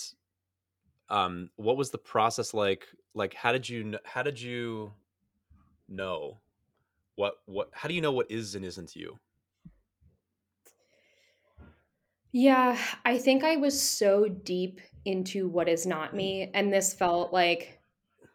[1.10, 2.88] um, what was the process like?
[3.14, 4.94] Like, how did you how did you
[5.88, 6.40] know
[7.16, 9.20] what what how do you know what is and isn't you?
[12.34, 17.32] Yeah, I think I was so deep into what is not me, and this felt
[17.32, 17.80] like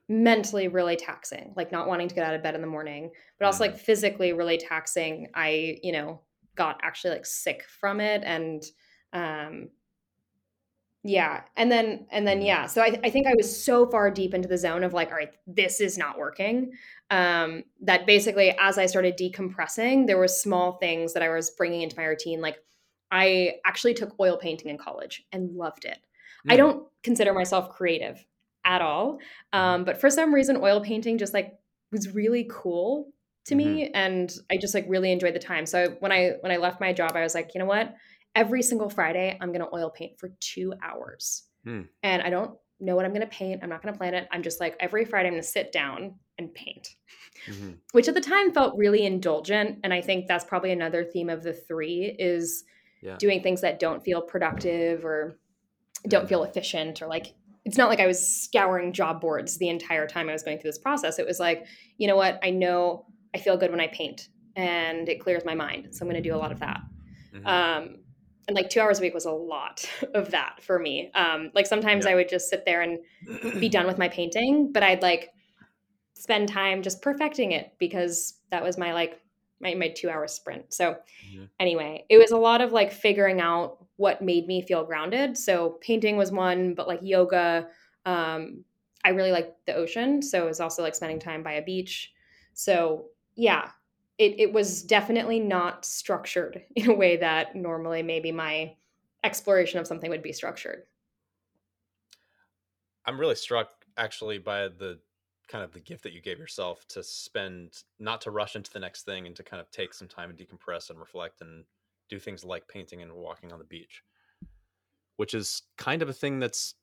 [0.08, 3.46] mentally really taxing, like not wanting to get out of bed in the morning, but
[3.46, 5.28] also like physically really taxing.
[5.34, 6.22] I, you know,
[6.56, 8.64] got actually like sick from it and
[9.14, 9.70] um
[11.04, 12.46] yeah, and then and then Mhm.
[12.46, 12.66] yeah.
[12.66, 15.16] So I I think I was so far deep into the zone of like, all
[15.16, 16.72] right, this is not working.
[17.10, 21.82] Um that basically as I started decompressing, there were small things that I was bringing
[21.82, 22.58] into my routine like
[23.10, 25.98] I actually took oil painting in college and loved it.
[26.48, 26.58] I Mm.
[26.58, 28.24] don't consider myself creative
[28.64, 29.18] at all.
[29.52, 31.58] Um, but for some reason, oil painting just like
[31.90, 33.12] was really cool
[33.46, 35.64] to me, and I just like really enjoyed the time.
[35.64, 37.94] So when I when I left my job, I was like, you know what?
[38.34, 41.82] Every single Friday, I'm gonna oil paint for two hours, Hmm.
[42.02, 43.62] and I don't know what I'm gonna paint.
[43.62, 44.28] I'm not gonna plan it.
[44.30, 46.94] I'm just like every Friday, I'm gonna sit down and paint
[47.46, 47.78] Mhm.
[47.92, 51.42] which at the time felt really indulgent and i think that's probably another theme of
[51.42, 52.62] the three is
[53.02, 53.16] Yeah.
[53.18, 55.38] doing things that don't feel productive or
[56.08, 57.34] don't feel efficient or like
[57.64, 60.68] it's not like i was scouring job boards the entire time i was going through
[60.70, 63.86] this process it was like you know what i know i feel good when i
[63.88, 66.80] paint and it clears my mind so i'm going to do a lot of that
[67.34, 67.46] Mhm.
[67.46, 67.96] um,
[68.46, 69.84] and like two hours a week was a lot
[70.14, 72.12] of that for me um, like sometimes Yeah.
[72.12, 72.98] i would just sit there and
[73.60, 75.30] be done with my painting, but I'd like
[76.14, 79.20] spend time just perfecting it because that was my like
[79.60, 80.72] my, my two hour sprint.
[80.72, 81.48] So Mhm.
[81.60, 85.36] anyway, it was a lot of like figuring out what made me feel grounded.
[85.36, 87.68] So painting was one, but like yoga,
[88.04, 88.64] um,
[89.04, 90.22] I really like the ocean.
[90.22, 92.12] So it was also like spending time by a beach.
[92.54, 93.72] So yeah,
[94.18, 98.76] it, it was definitely not structured in a way that normally maybe my
[99.24, 100.84] exploration of something would be structured.
[103.04, 105.00] I'm really struck actually by the
[105.48, 108.78] kind of the gift that you gave yourself to spend not to rush into the
[108.78, 111.64] next thing and to kind of take some time and decompress and reflect and
[112.08, 114.02] do things like painting and walking on the beach
[115.16, 116.74] which is kind of a thing that's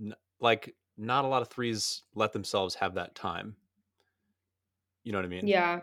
[0.00, 3.56] n- like not a lot of threes let themselves have that time
[5.04, 5.80] you know what i mean Yeah.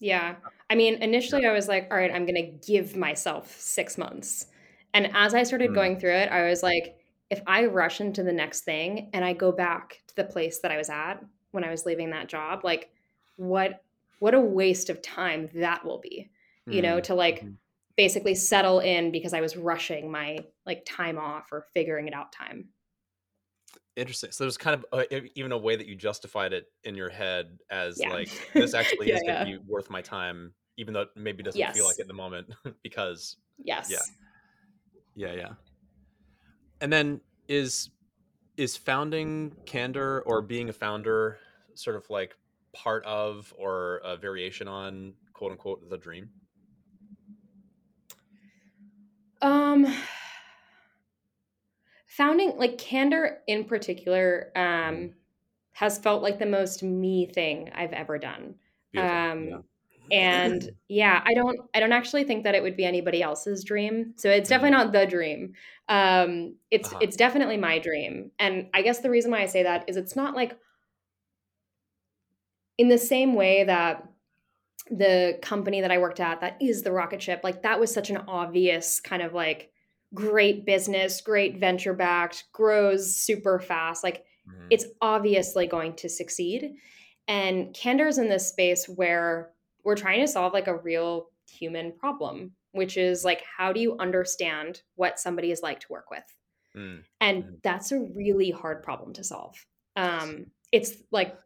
[0.00, 0.36] Yeah.
[0.70, 4.46] I mean, initially I was like, all right, I'm going to give myself six months.
[4.94, 5.74] And as I started Mm.
[5.74, 6.96] going through it, I was like,
[7.28, 10.72] if I rush into the next thing and I go back to the place that
[10.72, 12.90] I was at when I was leaving that job, like
[13.36, 13.82] what
[14.18, 16.30] what a waste of time that will be.
[16.66, 17.02] You know, Mm.
[17.04, 17.56] to like Mhm.
[17.96, 22.32] basically settle in because I was rushing my like time off or figuring it out
[22.32, 22.68] time.
[23.96, 24.30] Interesting.
[24.30, 27.08] So there's kind of a, e- even a way that you justified it in your
[27.10, 28.10] head as Yeah.
[28.10, 29.44] like this actually Yeah, is going yeah.
[29.44, 32.14] to be worth my time, even though it maybe doesn't feel like it in the
[32.14, 34.12] moment because Yes.
[35.14, 35.52] Yeah, yeah, yeah.
[36.80, 37.90] And then is
[38.60, 41.38] is founding Candor or being a founder
[41.74, 42.36] sort of like
[42.74, 46.30] part of or a variation on quote unquote the dream?
[49.40, 49.86] Um
[52.06, 55.14] founding like candor in particular um
[55.72, 58.56] has felt like the most me thing I've ever done.
[58.92, 59.16] Beautiful.
[59.16, 59.58] Um yeah.
[60.10, 64.14] And yeah, I don't I don't actually think that it would be anybody else's dream.
[64.16, 65.54] So it's definitely not the dream.
[65.88, 67.00] Um it's Uh-huh.
[67.00, 68.32] it's definitely my dream.
[68.38, 70.58] And I guess the reason why I say that is it's not like
[72.78, 74.08] in the same way that
[74.90, 78.10] the company that I worked at that is the rocket ship like that was such
[78.10, 79.72] an obvious kind of like
[80.14, 84.04] great business, great venture backed, grows super fast.
[84.04, 84.70] Like Mhm.
[84.70, 86.74] it's obviously going to succeed.
[87.28, 89.52] And Candor's in this space where
[89.84, 93.96] we're trying to solve like a real human problem, which is like, how do you
[93.98, 96.24] understand what somebody is like to work with?
[96.76, 97.04] Mm.
[97.20, 97.62] And Mhm.
[97.62, 99.66] that's a really hard problem to solve.
[99.96, 101.36] Um, it's like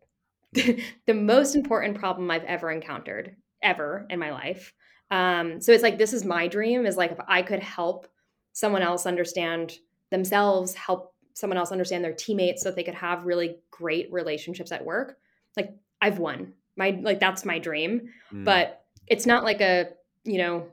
[0.53, 4.75] the most important problem I've ever encountered, ever in my life.
[5.11, 8.07] Um, so it's like, this is my dream is like, if I could help
[8.53, 9.79] someone else understand
[10.11, 14.71] themselves, help someone else understand their teammates so that they could have really great relationships
[14.71, 15.19] at work,
[15.57, 16.55] like I've won.
[16.77, 18.45] My, like, that's my dream Mm.
[18.45, 19.91] but it's not like a
[20.25, 20.67] you know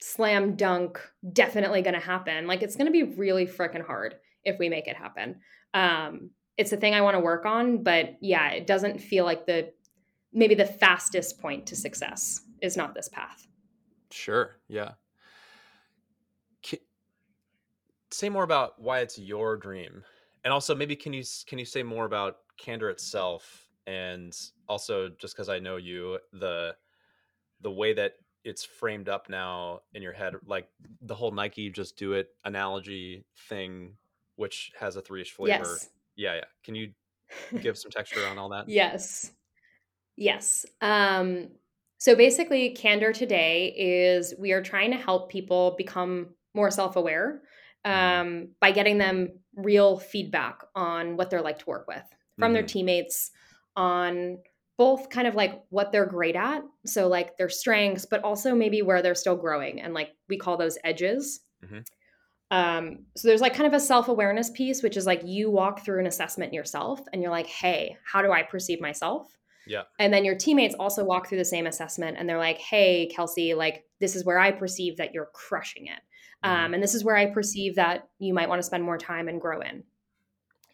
[0.00, 1.00] slam dunk
[1.32, 4.86] definitely going to happen like it's going to be really freaking hard if we make
[4.88, 5.40] it happen
[5.72, 9.46] um it's a thing i want to work on but yeah it doesn't feel like
[9.46, 9.72] the
[10.32, 13.46] maybe the fastest point to success is not this path
[14.10, 14.56] Sure.
[14.68, 14.92] Yeah.
[16.64, 16.82] Ca-
[18.10, 20.04] say more about why it's your dream,
[20.44, 24.36] and also maybe can you can you say more about Candor itself, and
[24.68, 26.76] also just because I know you, the
[27.60, 30.68] the way that it's framed up now in your head, like
[31.02, 33.96] the whole Nike "just do it" analogy thing,
[34.36, 35.82] which has a three-ish flavor.
[35.82, 36.44] yes Yeah, yeah.
[36.64, 36.92] Can you
[37.60, 38.68] give some texture on all that?
[38.68, 39.32] Yes.
[40.16, 40.66] Yes.
[40.80, 41.48] Um,
[41.98, 47.42] so basically, Candor today is we are trying to help people become more self aware
[47.84, 52.04] um, by getting them real feedback on what they're like to work with
[52.38, 52.68] from their Mhm.
[52.68, 53.30] teammates,
[53.76, 54.38] on
[54.78, 56.62] both kind of like what they're great at.
[56.84, 59.80] So, like their strengths, but also maybe where they're still growing.
[59.80, 61.40] And like we call those edges.
[61.64, 61.84] Mhm.
[62.50, 65.84] Um, so there's like kind of a self awareness piece, which is like you walk
[65.84, 69.36] through an assessment yourself and you're like, hey, how do I perceive myself?
[69.66, 69.82] Yeah.
[69.98, 73.54] And then your teammates also walk through the same assessment and they're like, hey, Kelsey,
[73.54, 76.00] like this is where I perceive that you're crushing it.
[76.42, 79.26] Um, and this is where I perceive that you might want to spend more time
[79.26, 79.82] and grow in.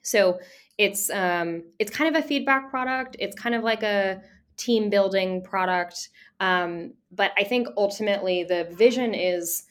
[0.03, 0.41] So
[0.79, 3.17] it's um, it's kind of a feedback product.
[3.19, 4.23] It's kind of like a
[4.57, 6.11] team building product.
[6.41, 9.65] Um, but I think ultimately the vision is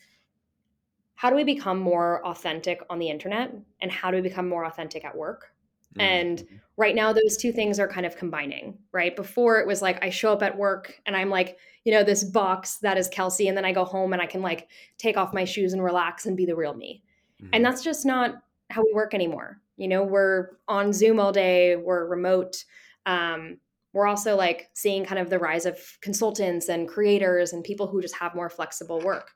[1.14, 4.64] how do we become more authentic on the internet and how do we become more
[4.64, 5.54] authentic at work?
[5.96, 6.02] Mhm.
[6.02, 9.14] And right now, those two things are kind of combining, right?
[9.14, 12.24] Before it was like I show up at work and I'm like, you know, this
[12.24, 14.68] box that is Kelsey, and then I go home and I can like
[14.98, 17.02] take off my shoes and relax and be the real me.
[17.40, 17.50] Mhm.
[17.52, 19.60] And that's just not how we work anymore.
[19.76, 22.64] You know, we're on Zoom all day, we're remote.
[23.06, 23.58] Um,
[23.92, 28.00] we're also like seeing kind of the rise of consultants and creators and people who
[28.00, 29.30] just have more flexible work.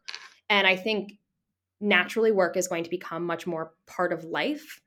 [0.48, 1.12] And I think
[1.80, 4.80] naturally work is going to become much more part of life.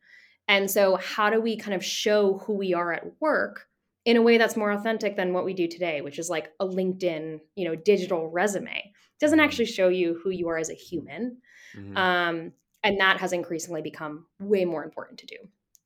[0.47, 3.67] And so, how do we kind of show who we are at work
[4.05, 6.65] in a way that's more authentic than what we do today, which is like a
[6.65, 8.71] LinkedIn, you know, digital resume?
[8.75, 11.37] It doesn't actually show you who you are as a human.
[11.75, 11.95] Mhm.
[11.95, 15.37] Um, and that has increasingly become way more important to do.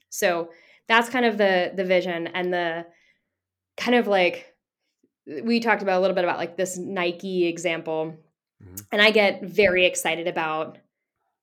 [0.10, 0.49] So
[0.88, 2.86] that's kind of the the vision and the
[3.77, 4.53] kind of like
[5.43, 8.15] we talked about a little bit about like this Nike example.
[8.63, 8.86] Mhm.
[8.91, 10.77] And I get very excited about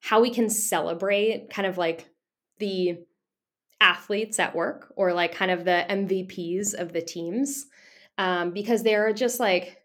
[0.01, 2.09] how we can celebrate kind of like
[2.59, 2.99] the
[3.81, 7.67] athletes at work or like kind of the MVPs of the teams
[8.19, 9.79] um, because they're just like,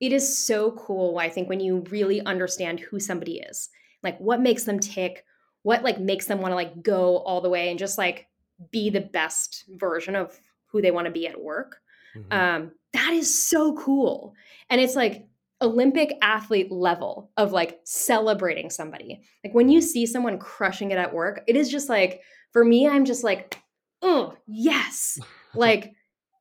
[0.00, 1.18] it is so cool.
[1.18, 3.70] I think when you really understand who somebody is,
[4.06, 5.24] like what makes them tick,
[5.62, 8.26] what like makes them want to like go all the way and just like
[8.70, 11.80] be the best version of who they want to be at work.
[12.16, 12.32] Mhm.
[12.32, 14.34] Um, that is so cool.
[14.70, 15.26] And it's like
[15.60, 19.22] Olympic athlete level of like celebrating somebody.
[19.44, 22.88] Like when you see someone crushing it at work, it is just like, for me,
[22.88, 23.60] I'm just like,
[24.02, 25.18] oh, yes.
[25.54, 25.94] like,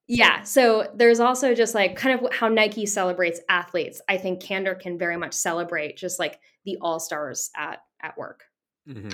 [0.07, 0.43] yeah.
[0.43, 4.01] So there's also just like kind of how Nike celebrates athletes.
[4.07, 8.43] I think Candor can very much celebrate just like the all stars at at work.
[8.85, 9.09] hmm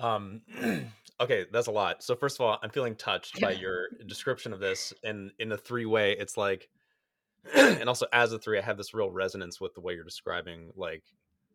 [0.00, 0.42] Um,
[1.20, 2.02] okay, that's a lot.
[2.02, 5.56] So first of all, I'm feeling touched by your description of this, and in a
[5.56, 6.68] three way, it's like,
[7.54, 10.70] and also as a three, I have this real resonance with the way you're describing
[10.76, 11.04] like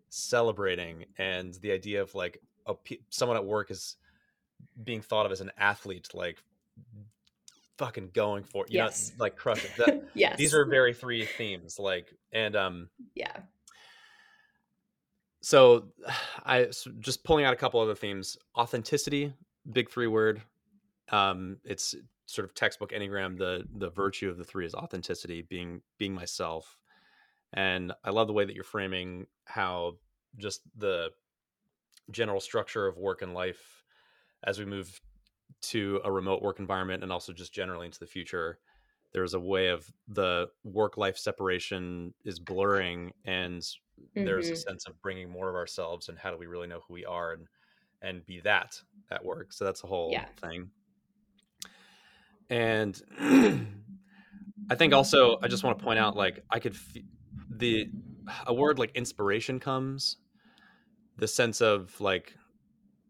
[0.09, 2.75] celebrating and the idea of like a
[3.09, 3.97] someone at work is
[4.83, 6.37] being thought of as an athlete, like
[7.77, 9.11] fucking going for it, you yes.
[9.11, 9.71] know, like crush it.
[9.77, 10.37] That, yes.
[10.37, 13.37] These are very three themes, like, and um, yeah.
[15.41, 15.87] So,
[16.45, 18.37] I so just pulling out a couple other themes.
[18.57, 19.33] Authenticity,
[19.71, 20.41] big three word.
[21.09, 21.95] Um, it's
[22.25, 23.37] sort of textbook enneagram.
[23.37, 26.77] The the virtue of the three is authenticity, being being myself.
[27.53, 29.95] And I love the way that you're framing how
[30.37, 31.11] just the
[32.11, 33.83] general structure of work and life
[34.43, 34.99] as we move
[35.61, 38.59] to a remote work environment and also just generally into the future
[39.17, 44.25] there's a way of the work life separation is blurring and mm-hmm.
[44.25, 44.69] there's a mm-hmm.
[44.69, 47.33] sense of bringing more of ourselves and how do we really know who we are
[47.33, 47.47] and
[48.03, 50.25] and be that at work so that's a whole yeah.
[50.39, 50.69] thing
[52.51, 53.01] and
[54.69, 57.01] i think also i just want to point out like i could f-
[57.49, 57.89] the
[58.45, 60.17] a word like inspiration comes
[61.17, 62.35] the sense of like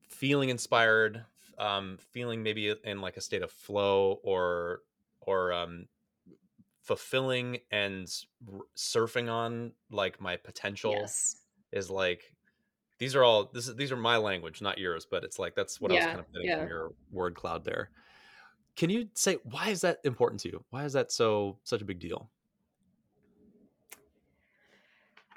[0.08, 1.26] feeling inspired
[1.60, 4.80] um feeling maybe in like a state of flow or
[5.20, 5.86] or um
[6.88, 8.08] fulfilling and
[8.52, 11.36] r- surfing on like my potential yes.
[11.74, 12.34] is like
[12.98, 15.82] these are all this is these are my language not yours but it's like that's
[15.82, 16.60] what yeah, i was kind of getting yeah.
[16.60, 17.90] from your word cloud there
[18.78, 21.86] can you say why is that important to you why is that so such a
[21.86, 22.30] big deal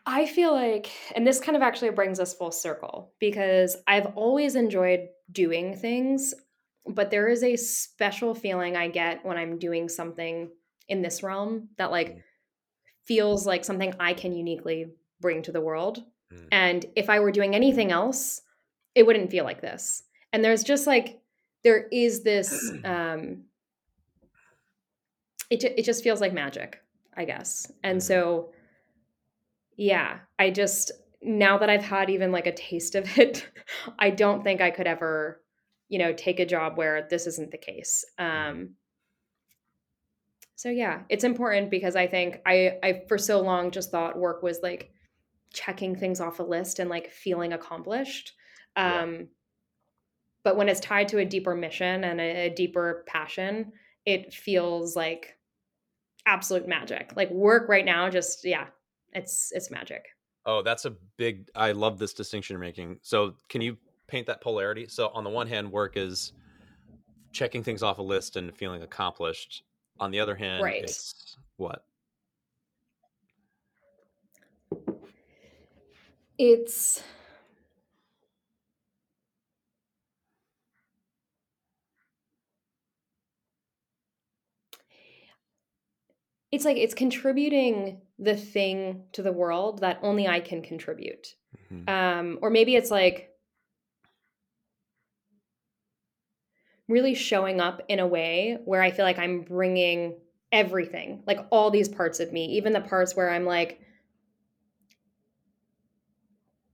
[0.07, 4.57] I feel like, and this kind of actually brings us full circle because I've always
[4.57, 6.35] enjoyed doing things,
[6.85, 10.51] but there is a special feeling I get when I'm doing something
[10.91, 12.23] in this realm that like mm.
[13.05, 14.87] feels like something I can uniquely
[15.21, 16.05] bring to the world.
[16.33, 16.49] Mm.
[16.53, 18.43] And if I were doing anything else,
[18.95, 20.03] it wouldn't feel like this.
[20.33, 21.21] And there's just like
[21.63, 23.45] there is this um
[25.49, 26.83] it it just feels like magic,
[27.17, 27.71] I guess.
[27.83, 28.03] And mm.
[28.03, 28.53] so
[29.77, 33.49] yeah, I just now that I've had even like a taste of it,
[33.99, 35.41] I don't think I could ever,
[35.89, 38.05] you know, take a job where this isn't the case.
[38.19, 38.51] Mm-hmm.
[38.51, 38.71] Um,
[40.61, 44.43] so yeah, it's important because I think I I for so long just thought work
[44.43, 44.93] was like
[45.55, 48.35] checking things off a list and like feeling accomplished.
[48.77, 49.23] Um, yeah.
[50.45, 53.73] But when it's tied to a deeper mission and a, a deeper passion,
[54.05, 55.39] it feels like
[56.27, 57.15] absolute magic.
[57.17, 58.67] Like work right now, just yeah,
[59.15, 60.05] it's it's magic.
[60.45, 61.49] Oh, that's a big.
[61.55, 62.99] I love this distinction you're making.
[63.01, 64.89] So, can you paint that polarity?
[64.89, 66.35] So, on the one hand, work is
[67.33, 69.63] checking things off a list and feeling accomplished.
[70.01, 70.83] On the other hand, right.
[70.83, 71.85] it's what?
[76.39, 77.03] It's
[86.51, 91.35] it's like it's contributing the thing to the world that only I can contribute.
[91.71, 91.89] Mm-hmm.
[91.89, 93.30] Um, or maybe it's like
[96.91, 100.17] really showing up in a way where I feel like I'm bringing
[100.53, 103.81] everything, like all these parts of me, even the parts where I'm like,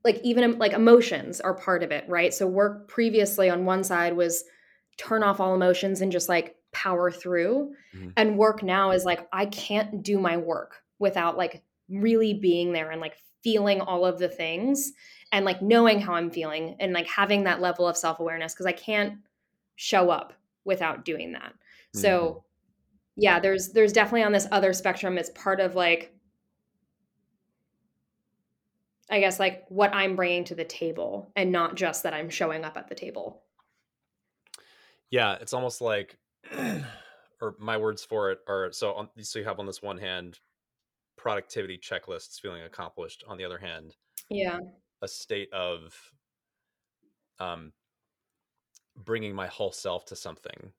[0.05, 2.33] like even like emotions are part of it, right?
[2.33, 4.45] So work previously on one side was
[4.97, 8.11] turn off all emotions and just like power through mm-hmm.
[8.17, 12.91] and work now is like i can't do my work without like really being there
[12.91, 14.93] and like feeling all of the things
[15.33, 18.73] and like knowing how i'm feeling and like having that level of self-awareness because i
[18.73, 19.15] can't
[19.77, 20.33] show up
[20.65, 21.53] without doing that.
[21.95, 22.01] Mm-hmm.
[22.01, 22.45] so
[23.17, 26.13] yeah there's there's definitely on this other spectrum it's part of like
[29.11, 32.65] i guess like what i'm bringing to the table and not just that i'm showing
[32.65, 33.43] up at the table.
[35.11, 36.19] Yeah it's almost like
[37.41, 40.41] or my words for it are so on so you have on this one hand
[41.17, 43.25] productivity checklists feeling accomplished.
[43.27, 43.95] On the other hand
[44.29, 44.59] yeah.
[45.03, 45.95] a state of
[47.39, 47.73] um
[48.97, 50.73] bringing my whole self to something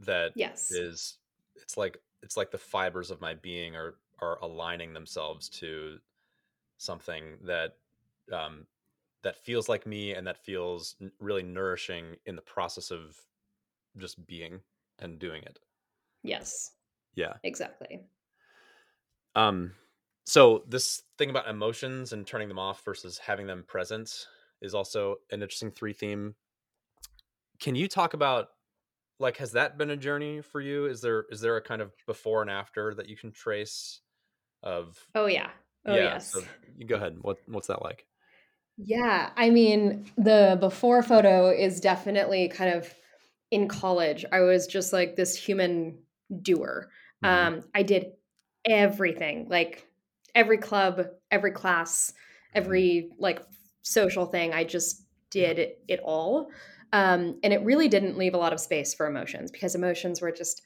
[0.00, 1.18] that yes is
[1.56, 5.98] it's like it's like the fibers of my being are are aligning themselves to
[6.78, 7.78] something that
[8.32, 8.66] um
[9.22, 13.18] that feels like me and that feels really nourishing in the process of
[13.98, 14.62] just being
[15.00, 15.58] and doing it.
[16.22, 16.76] Yes.
[17.14, 17.38] Yeah.
[17.42, 18.06] Exactly.
[19.34, 19.74] Um
[20.24, 24.26] so this thing about emotions and turning them off versus having them present
[24.60, 26.34] is also an interesting three theme.
[27.60, 28.48] Can you talk about
[29.20, 30.86] like has that been a journey for you?
[30.86, 34.02] Is there is there a kind of before and after that you can trace
[34.62, 35.50] of Oh yeah.
[35.84, 36.32] Oh yeah, yes.
[36.32, 37.18] So you go ahead.
[37.20, 38.08] What what's that like?
[38.76, 42.94] Yeah, I mean, the before photo is definitely kind of
[43.50, 44.24] in college.
[44.32, 46.02] I was just like this human
[46.42, 46.90] doer.
[47.20, 47.56] Mhm.
[47.56, 48.12] Um, I did
[48.66, 49.88] everything, like
[50.34, 52.12] every club, every class,
[52.54, 53.42] every like
[53.82, 54.52] social thing.
[54.52, 56.50] I just did it all.
[56.92, 60.32] Um, and it really didn't leave a lot of space for emotions because emotions were
[60.32, 60.62] just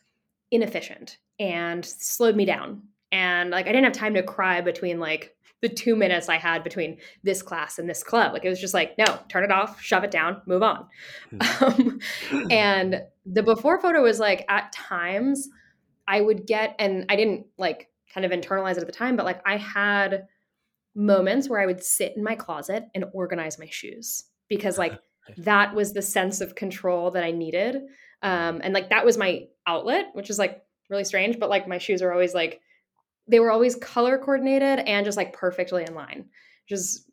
[0.51, 2.83] inefficient and slowed me down.
[3.13, 6.65] And like I didn't have time to cry between like the two minutes I had
[6.65, 8.33] between this class and this club.
[8.33, 10.87] Like it was just like, no, turn it off, shove it down, move on.
[11.61, 12.01] Um,
[12.51, 15.49] and the before photo was like at times
[16.09, 19.27] I would get, and I didn't like kind of internalize it at the time, but
[19.27, 20.27] like I had
[20.95, 24.99] moments where I would sit in my closet and organize my shoes because like
[25.39, 27.77] that was the sense of control that I needed.
[28.23, 31.79] Um, and like that was my outlet, which is like really strange, but like my
[31.79, 32.61] shoes are always like
[33.29, 36.27] they were always color coordinated and just like perfectly in line,
[36.65, 37.07] which is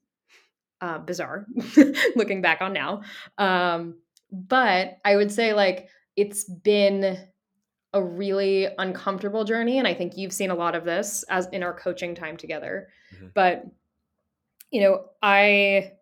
[0.82, 1.46] uh, bizarre
[2.16, 3.02] looking back on now.
[3.38, 4.00] Um,
[4.32, 7.18] but I would say like it's been
[7.94, 11.64] a really uncomfortable journey, and I think you've seen a lot of this as in
[11.64, 12.90] our coaching time together.
[13.16, 13.34] Mhm.
[13.34, 13.66] But
[14.72, 15.94] you know, I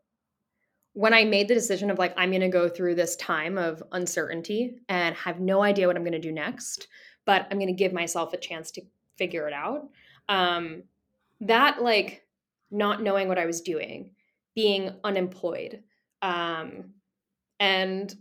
[0.96, 3.84] when I made the decision of like I'm going to go through this time of
[3.92, 6.88] uncertainty and have no idea what I'm going to do next,
[7.26, 8.82] but I'm going to give myself a chance to
[9.18, 9.90] figure it out.
[10.30, 10.84] Um,
[11.42, 12.26] that like
[12.72, 14.12] not knowing what I was doing,
[14.56, 15.84] being unemployed,
[16.22, 16.94] um,
[17.60, 18.16] and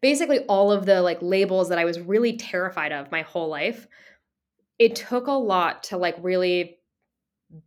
[0.00, 3.86] basically all of the like labels that I was really terrified of my whole life.
[4.78, 6.78] It took a lot to like really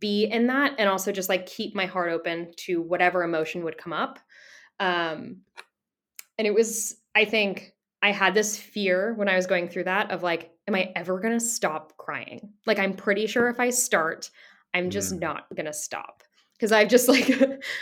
[0.00, 3.78] be in that and also just like keep my heart open to whatever emotion would
[3.78, 4.18] come up.
[4.80, 5.38] Um,
[6.36, 10.12] and it was, I think, I had this fear when I was going through that
[10.12, 12.52] of like, am I ever going to stop crying?
[12.64, 14.30] Like, I'm pretty sure if I start,
[14.72, 15.20] I'm just Mm.
[15.20, 16.22] not going to stop
[16.52, 17.28] because I've just like,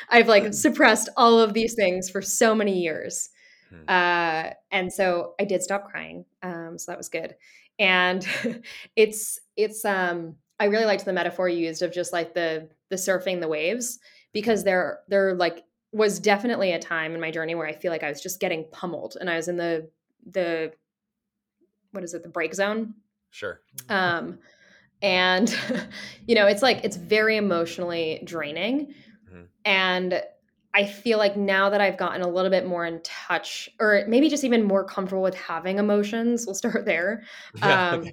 [0.09, 3.29] I've like suppressed all of these things for so many years.
[3.69, 3.89] Hmm.
[3.89, 6.25] Uh, and so I did stop crying.
[6.43, 7.35] Um, so that was good.
[7.79, 8.27] And
[8.97, 12.97] it's, it's, um, I really liked the metaphor you used of just like the, the
[12.97, 13.99] surfing the waves
[14.33, 18.03] because there, there like was definitely a time in my journey where I feel like
[18.03, 19.89] I was just getting pummeled and I was in the,
[20.31, 20.73] the,
[21.93, 22.95] what is it, the break zone.
[23.31, 23.61] Sure.
[23.89, 24.39] Um,
[25.03, 25.55] and
[26.27, 28.95] you know, it's like it's very emotionally draining.
[29.31, 29.47] Mhm.
[29.65, 30.23] And
[30.75, 34.29] I feel like now that I've gotten a little bit more in touch, or maybe
[34.29, 37.25] just even more comfortable with having emotions, we'll start there.
[37.57, 37.91] Yeah.
[37.93, 38.05] Um,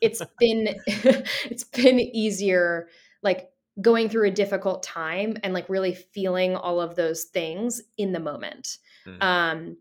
[0.00, 2.88] it's been it's been easier,
[3.22, 8.12] like going through a difficult time and like really feeling all of those things in
[8.12, 8.78] the moment.
[9.06, 9.22] Mhm.
[9.22, 9.76] Um,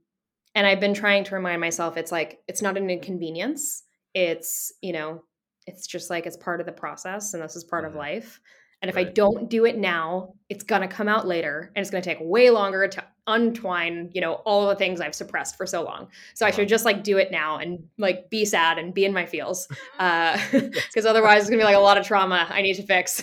[0.55, 3.83] and I've been trying to remind myself it's like it's not an inconvenience.
[4.13, 5.23] It's you know,
[5.67, 7.97] it's just like it's part of the process, and this is part of Mhm.
[7.97, 8.39] life.
[8.81, 12.01] And if I don't do it now, it's gonna come out later, and it's gonna
[12.01, 16.07] take way longer to untwine, you know, all the things I've suppressed for so long.
[16.33, 16.55] So I Uh-huh.
[16.59, 19.67] should just like do it now and like be sad and be in my feels,
[19.99, 23.21] Uh, because otherwise it's gonna be like a lot of trauma I need to fix.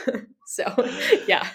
[0.46, 0.64] so
[1.26, 1.48] yeah,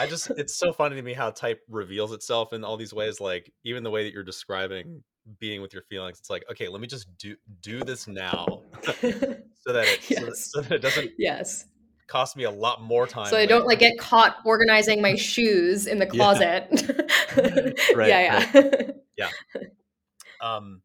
[0.00, 3.20] I just it's so funny to me how type reveals itself in all these ways.
[3.20, 5.02] Like even the way that you're describing
[5.38, 9.72] being with your feelings, it's like, okay, let me just do do this now so
[9.72, 11.66] that it so, that, so that it doesn't yes.
[12.10, 13.30] Cost me a lot more time.
[13.30, 13.68] so I don't later.
[13.68, 16.18] like get caught organizing my shoes in the Yeah.
[16.18, 17.78] closet.
[17.94, 19.28] Right, yeah, yeah.
[20.42, 20.82] um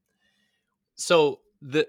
[0.96, 1.88] so the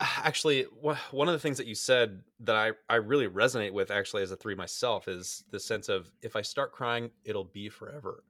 [0.00, 4.22] actually one of the things that you said that I, I really resonate with actually
[4.22, 8.22] as a three myself is the sense of if i start crying it'll be forever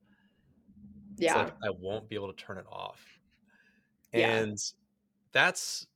[1.19, 1.37] yeah.
[1.37, 3.05] like i won't be able to turn it off
[4.13, 4.31] Yeah.
[4.37, 4.59] and
[5.33, 5.89] that's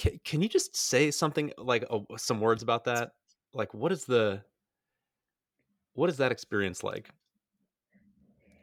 [0.00, 3.12] can, can you just say something like uh, some words about that
[3.52, 4.42] like what is the
[5.92, 7.10] what is that experience like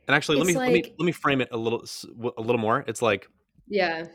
[0.08, 1.86] and actually let me let me let me frame it a little
[2.38, 3.30] a little more it's like
[3.68, 4.06] yeah.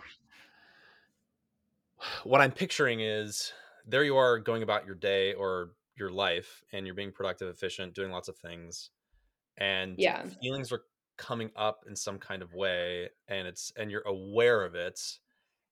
[2.25, 3.53] what I'm picturing is
[3.87, 7.95] there you are going about your day or your life and you're being productive, efficient,
[7.95, 8.91] doing lots of things.
[9.59, 10.25] And Yeah.
[10.41, 10.83] feelings are
[11.19, 14.99] coming up in some kind of way and it's and you're aware of it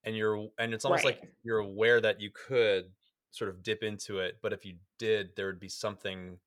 [0.04, 2.92] and you're and it's almost like you're aware that you could
[3.30, 6.38] sort of dip into it, but if you did, there would be something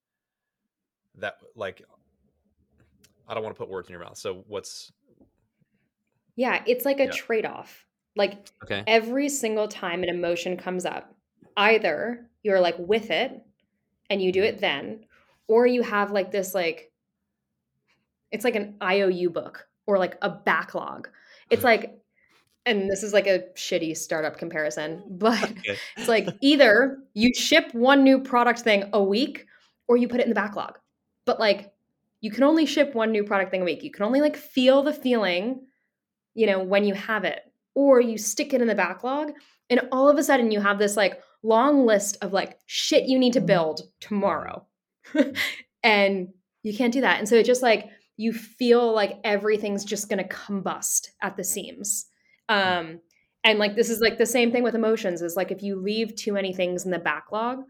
[1.15, 1.83] that like
[3.27, 4.17] I don't want to put words in your mouth.
[4.17, 4.91] So what's
[6.35, 7.11] Yeah, it's like a Yeah.
[7.11, 7.85] trade-off.
[8.15, 8.87] Like okay?
[8.87, 11.15] every single time an emotion comes up,
[11.57, 13.45] either you're like with it
[14.09, 14.47] and you do Mhm.
[14.47, 15.05] it then,
[15.47, 16.93] or you have like this like
[18.31, 21.09] it's like an IOU book or like a backlog.
[21.49, 22.02] It's like
[22.65, 25.19] and this is like a shitty startup comparison, mm.
[25.19, 25.77] but Okay.
[25.97, 29.45] it's like either you ship one new product thing a week
[29.87, 30.77] or you put it in the backlog.
[31.25, 31.71] But like
[32.21, 33.83] you can only ship one new product thing a week.
[33.83, 35.65] You can only like feel the feeling,
[36.33, 37.41] you know, when you have it,
[37.75, 39.33] or you stick it in the backlog,
[39.69, 43.19] and all of a sudden you have this like long list of like shit you
[43.19, 43.47] need to mm.
[43.47, 44.65] build tomorrow.
[45.83, 46.29] and
[46.63, 47.19] you can't do that.
[47.19, 51.43] And so it just like you feel like everything's just going to combust at the
[51.43, 52.05] seams.
[52.49, 52.99] Um
[53.43, 56.15] and like this is like the same thing with emotions is like if you leave
[56.15, 57.63] too many things in the backlog,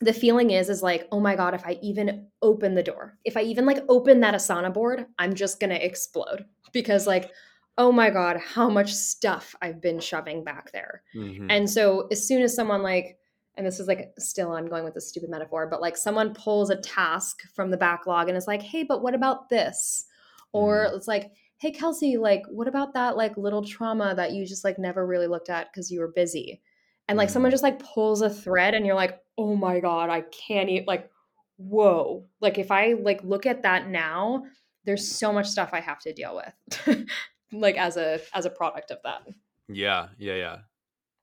[0.00, 3.36] the feeling is is like oh my god if i even open the door if
[3.36, 7.30] i even like open that asana board i'm just gonna explode because like
[7.78, 11.50] oh my god how much stuff i've been shoving back there mm-hmm.
[11.50, 13.16] and so as soon as someone like
[13.56, 16.70] and this is like still i'm going with this stupid metaphor but like someone pulls
[16.70, 20.06] a task from the backlog and is like hey but what about this
[20.52, 20.96] or mm-hmm.
[20.96, 21.32] it's like
[21.64, 25.26] hey kelsey like what about that like little trauma that you just like never really
[25.26, 26.60] looked at because you were busy?
[27.08, 27.54] And like someone mm-hmm.
[27.54, 31.08] just like pulls a thread and you're like oh my god i can't eat like
[31.56, 32.26] whoa.
[32.42, 34.44] Like if i like look at that now
[34.84, 37.06] there's so much stuff i have to deal with
[37.52, 39.26] like as a as a product of that.
[39.66, 40.56] Yeah yeah yeah.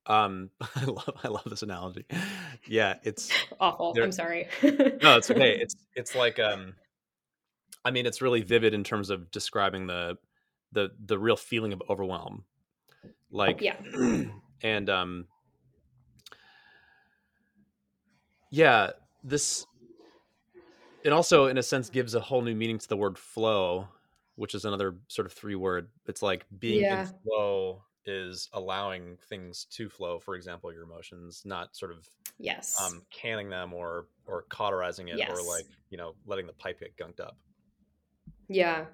[0.08, 2.08] Um i love i love this analogy.
[2.66, 3.30] Yeah it's
[3.60, 3.94] awful.
[4.02, 4.48] i'm sorry.
[4.64, 5.60] No it's okay.
[5.60, 6.74] It's it's like um
[7.86, 10.18] i mean it's really vivid in terms of describing the
[10.72, 12.44] the the real feeling of overwhelm.
[13.32, 13.76] Like yeah.
[14.64, 15.28] and um
[18.50, 18.92] yeah
[19.24, 19.66] this
[21.04, 23.88] it also in a sense gives a whole new meaning to the word flow
[24.36, 25.90] which is another sort of three word.
[26.08, 27.02] It's like being yeah.
[27.02, 32.10] in flow is allowing things to flow for example your emotions not sort of
[32.40, 32.76] yes.
[32.82, 35.30] um canning them or or cauterizing it yes.
[35.30, 37.38] or like you know letting the pipe get gunked up.
[38.48, 38.86] Yeah.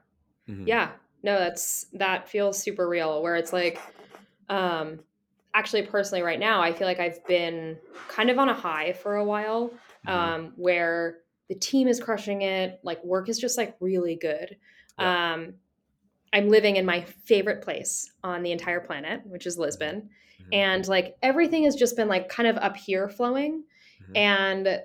[0.50, 0.68] Mm-hmm.
[0.68, 0.92] yeah
[1.24, 3.80] no that's that feels super real where it's like
[4.50, 5.00] um
[5.54, 9.16] actually personally right now i feel like i've been kind of on a high for
[9.16, 9.70] a while
[10.08, 10.10] mm-hmm.
[10.10, 11.18] um, where
[11.50, 14.56] the team is crushing it like work is just like really good
[15.00, 15.34] yeah.
[15.34, 15.54] um,
[16.34, 20.10] i'm living in my favorite place on the entire planet which is lisbon
[20.42, 20.54] mm-hmm.
[20.54, 23.64] and like everything has just been like kind of up here flowing
[24.04, 24.16] mm-hmm.
[24.16, 24.82] and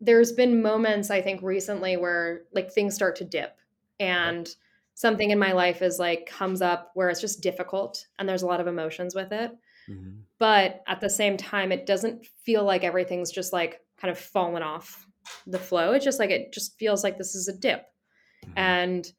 [0.00, 3.56] there's been moments i think recently where like things start to dip
[4.00, 4.54] and yeah
[5.00, 8.46] something in my life is like comes up where it's just difficult and there's a
[8.46, 9.50] lot of emotions with it.
[9.88, 10.10] Mm-hmm.
[10.38, 14.62] But at the same time, it doesn't feel like everything's just like kind of fallen
[14.62, 15.06] off
[15.46, 15.92] the flow.
[15.92, 17.86] It's just like it just feels like this is a dip.
[18.44, 18.58] Mm-hmm.
[18.58, 19.12] And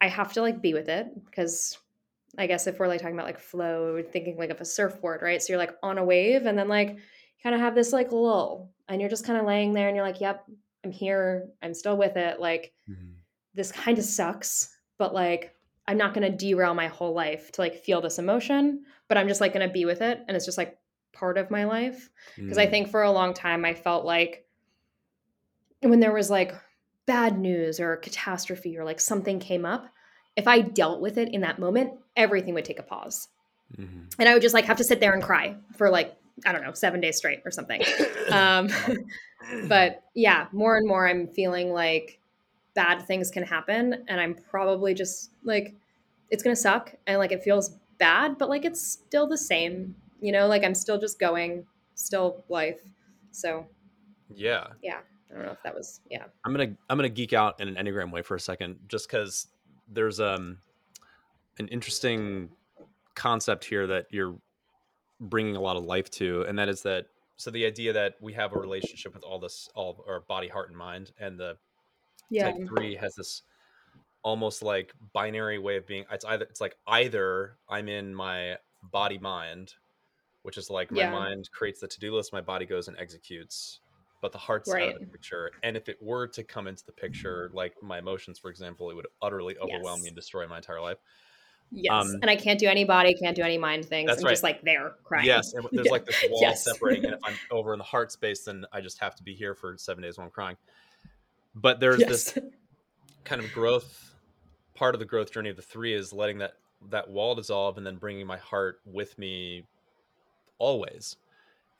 [0.00, 1.78] I have to like be with it because
[2.36, 5.40] I guess if we're like talking about like flow, thinking like of a surfboard, right?
[5.40, 8.10] So you're like on a wave and then like you kind of have this like
[8.10, 10.44] lull and you're just kind of laying there and you're like, yep,
[10.84, 11.46] I'm here.
[11.62, 12.40] I'm still with it.
[12.40, 13.12] Like mm-hmm.
[13.54, 15.54] this kind of sucks but like
[15.88, 19.28] I'm not going to derail my whole life to like feel this emotion, but I'm
[19.28, 20.78] just like going to be with it and it's just like
[21.12, 22.62] part of my life because mm.
[22.62, 24.44] I think for a long time I felt like
[25.80, 26.54] when there was like
[27.06, 29.86] bad news or catastrophe or like something came up,
[30.34, 33.28] if I dealt with it in that moment, everything would take a pause.
[33.78, 34.00] Mm-hmm.
[34.18, 36.62] And I would just like have to sit there and cry for like I don't
[36.62, 37.82] know, 7 days straight or something.
[38.30, 38.68] um
[39.68, 42.18] but yeah, more and more I'm feeling like
[42.76, 45.74] bad things can happen and i'm probably just like
[46.30, 50.32] it's gonna suck and like it feels bad but like it's still the same you
[50.32, 50.46] know?
[50.46, 51.64] Like i'm still just going
[51.94, 52.80] still life.
[53.30, 53.66] So
[54.34, 54.68] yeah.
[54.82, 54.98] yeah.
[55.30, 56.24] I don't know if that was yeah.
[56.44, 59.48] I'm gonna i'm gonna geek out in an enneagram way for a second just because
[59.88, 60.58] there's um
[61.58, 62.50] an interesting
[63.14, 64.36] concept here that you're
[65.20, 67.06] bringing a lot of life to and that is that
[67.38, 70.68] so the idea that we have a relationship with all this all our body heart
[70.68, 71.56] and mind and the
[72.30, 72.50] yeah.
[72.50, 73.42] type three has this
[74.22, 78.56] almost like binary way of being it's either it's like either i'm in my
[78.90, 79.74] body mind
[80.42, 81.10] which is like my yeah.
[81.10, 83.80] mind creates the to-do list my body goes and executes
[84.22, 84.88] but the heart's right.
[84.88, 87.98] out of the picture and if it were to come into the picture like my
[87.98, 90.02] emotions for example it would utterly overwhelm yes.
[90.02, 90.98] me and destroy my entire life
[91.72, 94.08] Yes, um, and I can't do any body, can't do any mind things.
[94.08, 94.30] I'm right.
[94.30, 95.26] just like there crying.
[95.26, 96.64] Yes, and there's like this wall yes.
[96.64, 99.34] separating, and if I'm over in the heart space, then I just have to be
[99.34, 100.56] here for seven days while I'm crying
[101.56, 102.08] but there's yes.
[102.32, 102.38] this
[103.24, 104.14] kind of growth
[104.74, 106.52] part of the growth journey of the three is letting that
[106.90, 109.64] that wall dissolve and then bringing my heart with me
[110.58, 111.16] always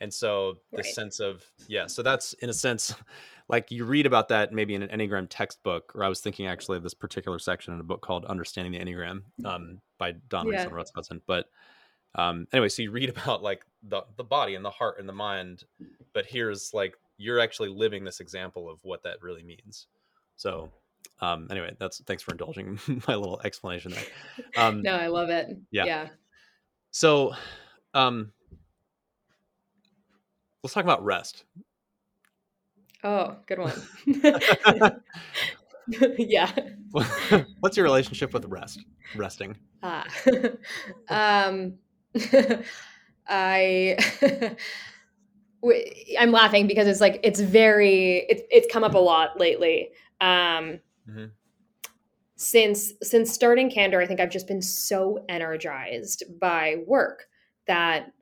[0.00, 0.86] and so the right.
[0.86, 2.94] sense of yeah so that's in a sense
[3.48, 6.76] like you read about that maybe in an enneagram textbook or i was thinking actually
[6.76, 10.62] of this particular section in a book called understanding the enneagram um, by don yeah.
[10.62, 11.46] and russ hudson but
[12.14, 15.12] um, anyway so you read about like the the body and the heart and the
[15.12, 15.64] mind
[16.14, 19.86] but here's like you're actually living this example of what that really means.
[20.36, 20.70] So
[21.20, 24.02] um anyway that's thanks for indulging my little explanation there
[24.62, 26.08] um no i love it yeah yeah
[26.90, 27.32] so
[27.94, 28.32] um
[30.62, 31.44] let's talk about rest
[33.04, 33.72] Oh, good one.
[36.18, 36.50] yeah.
[37.60, 38.84] What's your relationship with rest?
[39.14, 39.56] Resting.
[39.80, 40.04] Ah.
[41.08, 41.74] um,
[43.28, 44.56] I
[46.18, 49.90] I'm laughing because it's like it's very it's it's come up a lot lately.
[50.20, 51.26] Um, mm-hmm.
[52.36, 57.26] Since since starting Candor, I think I've just been so energized by work
[57.66, 58.12] that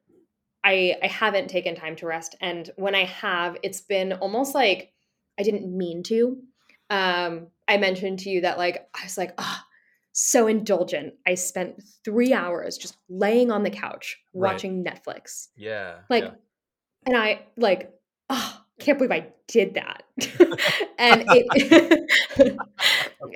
[0.62, 4.92] I I haven't taken time to rest, and when I have, it's been almost like
[5.38, 6.38] I didn't mean to.
[6.90, 9.70] Um, I mentioned to you that like I was like, ah, oh,
[10.14, 11.14] so indulgent.
[11.26, 14.94] I spent three hours just laying on the couch watching right.
[14.94, 15.48] Netflix.
[15.56, 15.96] Yeah.
[16.08, 16.30] Like, yeah.
[17.06, 17.92] And I like,
[18.30, 20.02] oh, can't believe I did that.
[20.98, 22.10] and it,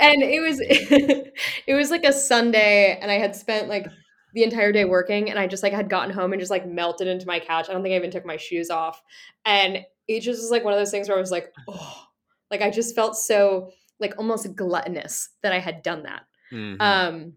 [0.01, 3.87] and it was, it was like a Sunday, and I had spent like
[4.35, 7.09] the entire day working, and I just like had gotten home and just like melted
[7.09, 7.69] into my couch.
[7.69, 9.03] I don't think I even took my shoes off,
[9.45, 12.07] and it just was like one of those things where I was like, oh,
[12.51, 16.23] like I just felt so like almost gluttonous that I had done that.
[16.53, 16.81] Mm-hmm.
[16.81, 17.33] Um,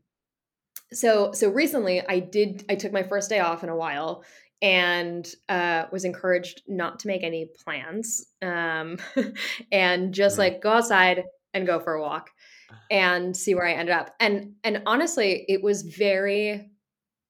[0.94, 4.24] so so recently I did I took my first day off in a while
[4.62, 8.97] and uh, was encouraged not to make any plans um,
[9.72, 12.30] and just like go outside and go for a walk
[12.89, 14.14] and see where I ended up.
[14.20, 16.70] And and honestly, it was very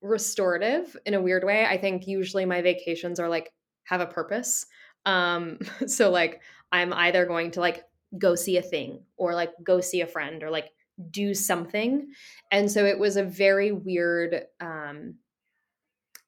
[0.01, 1.65] restorative in a weird way.
[1.65, 3.53] I think usually my vacations are like
[3.85, 4.65] have a purpose.
[5.05, 7.83] Um, so like I'm either going to like
[8.17, 10.69] go see a thing or like go see a friend or like
[11.09, 12.07] do something.
[12.51, 15.15] And so it was a very weird um,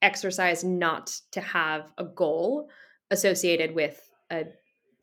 [0.03, 2.69] exercise not to have a goal
[3.09, 3.99] associated with
[4.31, 4.45] a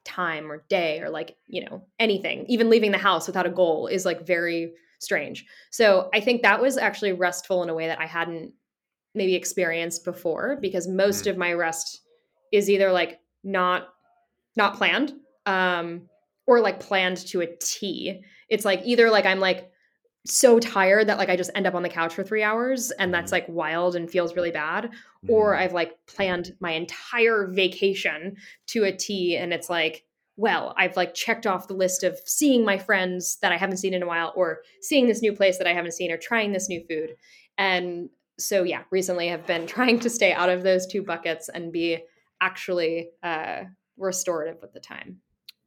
[0.04, 2.44] time or day or like, you know, anything.
[2.46, 5.46] Even leaving the house without a goal is like very strange.
[5.70, 8.52] So I think that was actually restful in a way that I hadn't
[9.14, 11.30] maybe experienced before because most mm.
[11.30, 12.02] of my rest
[12.52, 13.88] is either like not
[14.56, 15.14] not planned
[15.46, 16.02] um
[16.46, 18.20] or like planned to a T.
[18.48, 19.70] It's like either like I'm like
[20.26, 23.12] so tired that like I just end up on the couch for 3 hours and
[23.12, 23.48] that's mm-hmm.
[23.48, 24.90] like wild and feels really bad
[25.28, 25.62] or mm-hmm.
[25.62, 28.36] I've like planned my entire vacation
[28.68, 30.04] to a T and it's like
[30.40, 33.92] well, I've like checked off the list of seeing my friends that I haven't seen
[33.92, 36.66] in a while or seeing this new place that I haven't seen or trying this
[36.66, 37.10] new food.
[37.58, 38.08] And
[38.38, 41.98] so yeah, recently I've been trying to stay out of those two buckets and be
[42.40, 43.64] actually uh
[43.98, 45.18] restorative with the time.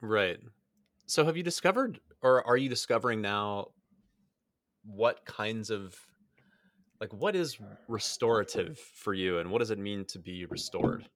[0.01, 0.39] Right.
[1.05, 3.67] So have you discovered or are you discovering now
[4.83, 5.95] what kinds of
[6.99, 7.57] like what is
[7.87, 11.09] restorative for you and what does it mean to be restored?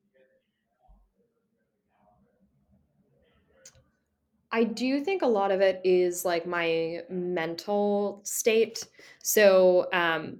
[4.52, 8.88] I do think a lot of it is like my mental state.
[9.22, 10.40] So, um,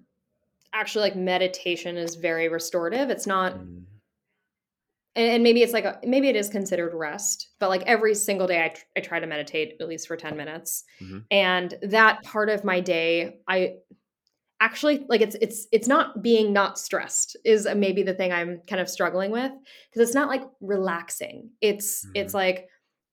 [0.74, 3.10] actually, like meditation is very restorative.
[3.10, 3.84] It's not mm
[5.18, 8.48] and, and maybe it's like a, maybe it is considered rest but like every single
[8.48, 11.20] day I, tr- I try to meditate at least for 10 minutes mm-hmm.
[11.32, 13.74] and that part of my day i
[14.60, 18.82] actually like it's it's it's not being not stressed is maybe the thing i'm kind
[18.82, 19.52] of struggling with
[19.90, 22.12] because it's not like relaxing it's mm-hmm.
[22.16, 22.68] it's like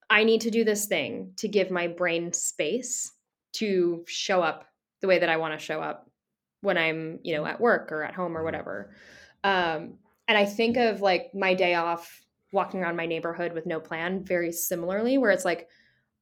[0.09, 3.13] i need to do this thing to give my brain space
[3.53, 4.67] to show up
[5.01, 6.09] the way that i want to show up
[6.63, 8.45] when i'm you know at work or at home or mm-hmm.
[8.47, 8.95] whatever
[9.43, 9.99] um
[10.29, 12.21] and I think of like my day off
[12.53, 15.69] walking around my neighborhood with no plan very similarly, where it's like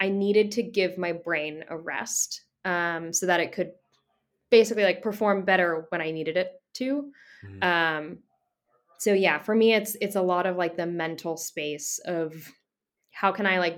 [0.01, 3.73] I needed to give my brain a rest um, so that it could
[4.51, 7.13] basically like perform better when I needed it to.
[7.45, 7.63] Mm-hmm.
[7.63, 8.19] Um,
[8.99, 12.35] so yeah, for me, it's it's a lot of like the mental space of
[13.11, 13.77] how can I like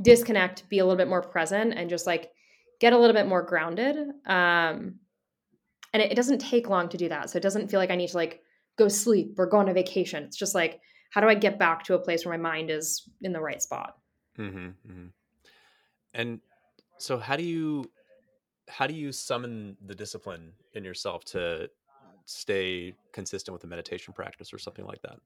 [0.00, 2.30] disconnect, be a little bit more present, and just like
[2.80, 3.96] get a little bit more grounded.
[4.26, 4.96] Um,
[5.92, 7.96] and it, it doesn't take long to do that, so it doesn't feel like I
[7.96, 8.42] need to like
[8.78, 10.22] go sleep or go on a vacation.
[10.24, 13.08] It's just like, how do I get back to a place where my mind is
[13.22, 13.96] in the right spot?
[14.38, 15.06] Mm-hmm, mm-hmm.
[16.14, 16.40] And
[16.98, 17.90] so, how do you
[18.68, 21.70] how do you summon the discipline in yourself to
[22.26, 25.18] stay consistent with a meditation practice or something like that?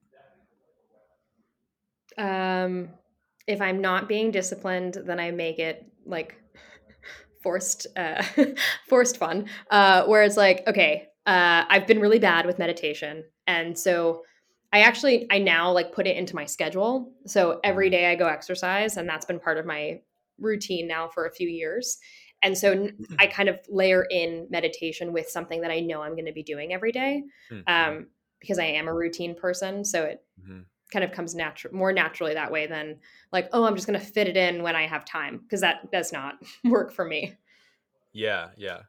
[2.18, 2.90] Um,
[3.46, 6.36] if I'm not being disciplined, then I make it like
[7.42, 8.22] forced uh
[8.88, 13.78] forced fun uh where it's like okay uh i've been really bad with meditation and
[13.78, 14.22] so
[14.72, 17.12] I actually I now like put it into my schedule.
[17.26, 18.10] So every mm-hmm.
[18.10, 20.00] I go exercise and that's been part of my
[20.38, 21.98] routine now for a few years.
[22.42, 23.14] And so mm-hmm.
[23.18, 26.42] I kind of layer in meditation with something that I know I'm going to be
[26.42, 27.62] doing every day, mm-hmm.
[27.72, 28.06] um,
[28.40, 29.84] because I am a routine person.
[29.84, 30.60] So it mm-hmm.
[30.90, 32.98] kind of comes natural, more naturally that way than
[33.30, 35.92] like, oh, I'm just going to fit it in when I have time, because that
[35.92, 36.34] does not
[36.64, 37.36] work for me.
[38.12, 38.80] Yeah, yeah.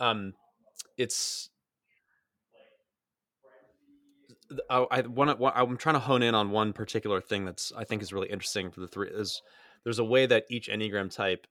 [0.00, 0.34] Um,
[0.98, 1.50] it's
[4.70, 5.46] I, I want to.
[5.58, 8.70] I'm trying to hone in on one particular thing that's I think is really interesting
[8.70, 9.08] for the three.
[9.10, 9.42] Is
[9.84, 11.46] there's a way that each enneagram type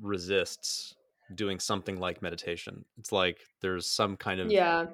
[0.00, 0.94] resists
[1.34, 2.84] doing something like meditation.
[2.98, 4.86] It's like there's some kind of yeah.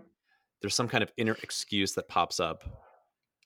[0.60, 2.64] There's some kind of inner excuse that pops up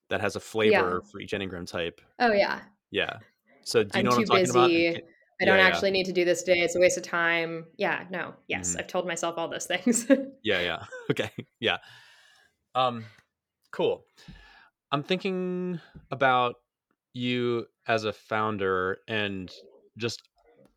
[0.09, 2.01] that has a flavor for each enneagram type.
[2.19, 2.61] Oh yeah.
[2.91, 3.19] Yeah.
[3.65, 4.87] So do you I'm know what too I'm talking busy.
[4.89, 5.03] about?
[5.41, 5.67] I don't Yeah, yeah.
[5.69, 6.61] actually need to do this today.
[6.61, 7.67] It's a waste of time.
[7.77, 8.35] Yeah, no.
[8.49, 8.81] Yes, Mhm.
[8.81, 10.07] I've told myself all those things.
[10.43, 10.85] Yeah, yeah.
[11.11, 11.31] Okay.
[11.61, 11.79] Yeah.
[12.75, 13.05] Um
[13.73, 14.05] cool.
[14.93, 16.57] I'm thinking about
[17.15, 19.51] you as a founder and
[19.97, 20.23] just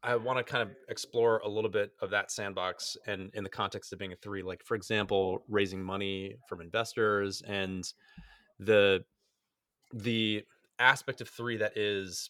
[0.04, 3.50] I want to kind of explore a little bit of that sandbox and in the
[3.50, 7.92] context of being a three, like for example, raising money from investors and
[8.60, 9.04] the
[9.94, 10.44] the
[10.80, 12.30] aspect of three that is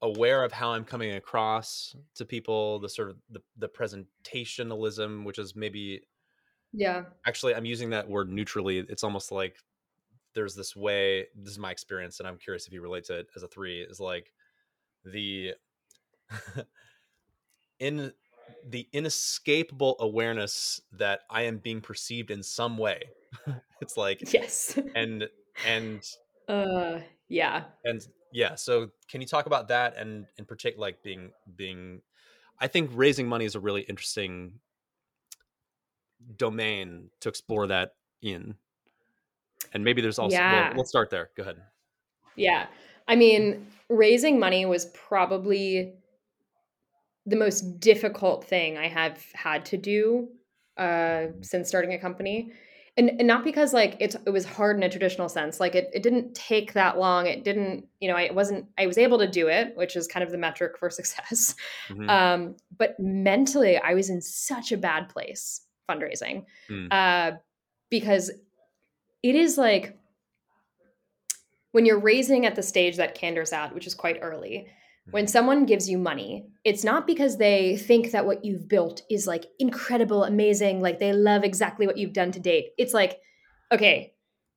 [0.00, 5.38] aware of how I'm coming across to people, the sort of the, the presentationalism, which
[5.38, 6.02] is maybe
[6.72, 7.04] yeah.
[7.26, 9.56] actually i'm using that word neutrally it's almost like
[10.34, 13.26] there's this way this is my experience and i'm curious if you relate to it
[13.36, 14.32] as a three is like
[15.04, 15.52] the
[17.78, 18.12] in
[18.68, 23.02] the inescapable awareness that i am being perceived in some way
[23.80, 24.78] it's like Yes.
[24.94, 25.28] and
[25.66, 26.02] and
[26.48, 27.64] Uh yeah.
[27.84, 32.02] and yeah so can you talk about that and in particular like being being
[32.58, 34.58] i think raising money is a really interesting
[36.36, 38.54] domain to explore that in
[39.72, 40.74] and maybe there's also well, Yeah.
[40.76, 41.56] let's start there go ahead
[42.36, 42.66] Yeah.
[43.08, 45.94] I mean, raising money was probably
[47.26, 50.28] the most difficult thing I have had to do
[50.76, 52.52] uh, since starting a company.
[52.96, 55.88] And, and not because like it's it was hard in a traditional sense like it,
[55.94, 59.26] it didn't take that long it didn't you know i wasn't i was able to
[59.26, 61.54] do it which is kind of the metric for success
[61.88, 62.10] Mhm.
[62.10, 66.88] um, but mentally i was in such a bad place fundraising Mm.
[66.90, 67.36] uh,
[67.90, 68.30] because
[69.22, 69.96] it is like
[71.72, 74.68] when you're raising at the stage that Candor's at which is quite early
[75.10, 75.30] when Mhm.
[75.30, 79.46] someone gives you money it's not because they think that what you've built is like
[79.58, 83.20] incredible amazing like they love exactly what you've done to date it's like
[83.72, 84.14] okay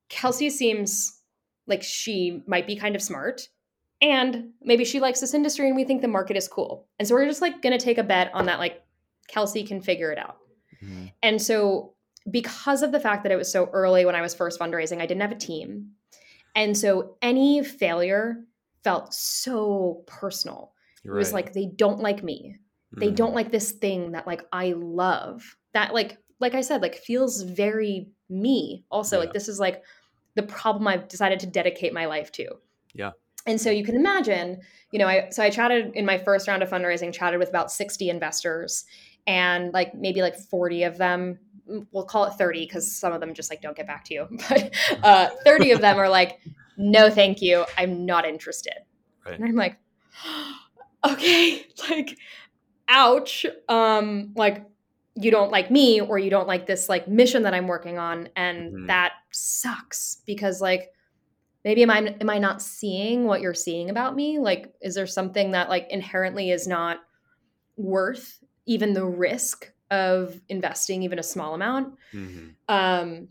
[0.09, 1.21] kelsey seems
[1.67, 3.49] like she might be kind of smart
[4.01, 7.15] and maybe she likes this industry and we think the market is cool and so
[7.15, 8.84] we're just like going to take a bet on that like
[9.28, 10.38] kelsey can figure it out
[10.82, 11.11] Mhm.
[11.23, 11.93] and so,
[12.32, 15.05] because of the fact that it was so early when I was first fundraising, I
[15.05, 15.91] didn't have a team.
[16.55, 18.45] And so, any failure
[18.84, 20.73] felt so personal.
[21.03, 22.57] You're It was like, they don't like me.
[22.93, 23.15] They Mhm.
[23.15, 25.57] don't like this thing that, like, I love.
[25.73, 28.86] That, like, like I said, like, feels very me.
[28.91, 29.21] Also, Yeah.
[29.21, 29.84] like, this is like
[30.36, 32.47] the problem I've decided to dedicate my life to.
[32.93, 33.11] Yeah.
[33.47, 34.61] And so you can imagine,
[34.91, 37.71] you know, I so I chatted in my first round of fundraising, chatted with about
[37.71, 38.86] 60 investors,
[39.28, 41.39] and like maybe like 40 of them,
[41.91, 44.28] we'll call it 30 because some of them just like don't get back to you.
[44.49, 44.73] But
[45.03, 46.39] uh 30 of them are like,
[46.78, 47.65] no, thank you.
[47.78, 48.73] I'm not interested.
[49.26, 49.39] Right.
[49.39, 49.78] And I'm like,
[51.05, 52.17] okay, like,
[52.88, 53.45] ouch.
[53.69, 54.65] Um, like
[55.15, 58.30] you don't like me or you don't like this like mission that I'm working on.
[58.36, 58.88] And Mhm.
[58.88, 60.91] that sucks because like
[61.63, 64.39] maybe am I am I not seeing what you're seeing about me?
[64.39, 66.97] Like, is there something that like inherently is not
[67.78, 71.95] worth even the risk of investing even a small amount?
[72.13, 72.55] Mhm.
[72.68, 73.28] Um,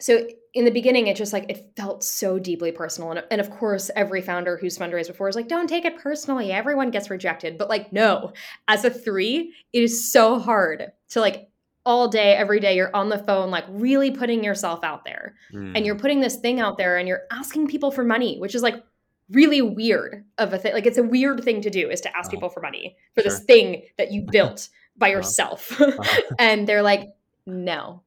[0.00, 3.50] so in the beginning, it just like it felt so deeply personal, and, and of
[3.50, 6.50] course, every founder who's fundraised before is like, "Don't take it personally.
[6.52, 8.32] Everyone gets rejected." But like, no,
[8.66, 11.48] as a three, it is so hard to like
[11.86, 15.34] all day, every day, you're on the phone, like really putting yourself out there,
[15.76, 18.62] and you're putting this thing out there, and you're asking people for money, which is
[18.62, 18.82] like
[19.30, 20.72] really weird of a thing.
[20.74, 22.30] Like, it's a weird thing to do is to ask Uh-huh.
[22.30, 25.18] people for money for this thing that you built by Uh-huh.
[25.18, 26.20] yourself, Uh-huh.
[26.38, 27.08] and they're like,
[27.46, 28.02] "No."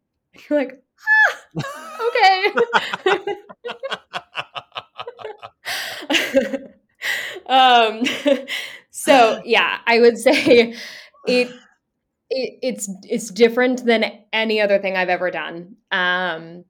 [0.50, 0.84] You're like,
[2.08, 2.54] okay.
[7.48, 8.04] um,
[8.92, 10.78] so yeah, I would say it,
[12.30, 15.76] it it's it's different than any other thing I've ever done.
[15.92, 16.66] Um,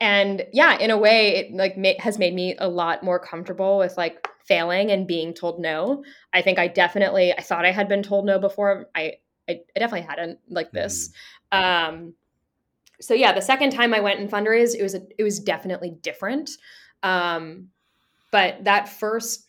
[0.00, 3.78] and yeah, in a way, it like ma- has made me a lot more comfortable
[3.78, 6.04] with like failing and being told no.
[6.32, 8.86] I think I definitely I thought I had been told no before.
[8.94, 9.14] I
[9.48, 11.10] I, I definitely hadn't like this.
[11.52, 12.14] Um,
[13.00, 15.96] so yeah, the second time I went and fundraised, it was a, it was definitely
[16.02, 16.50] different.
[17.02, 17.68] Um,
[18.32, 19.46] but that first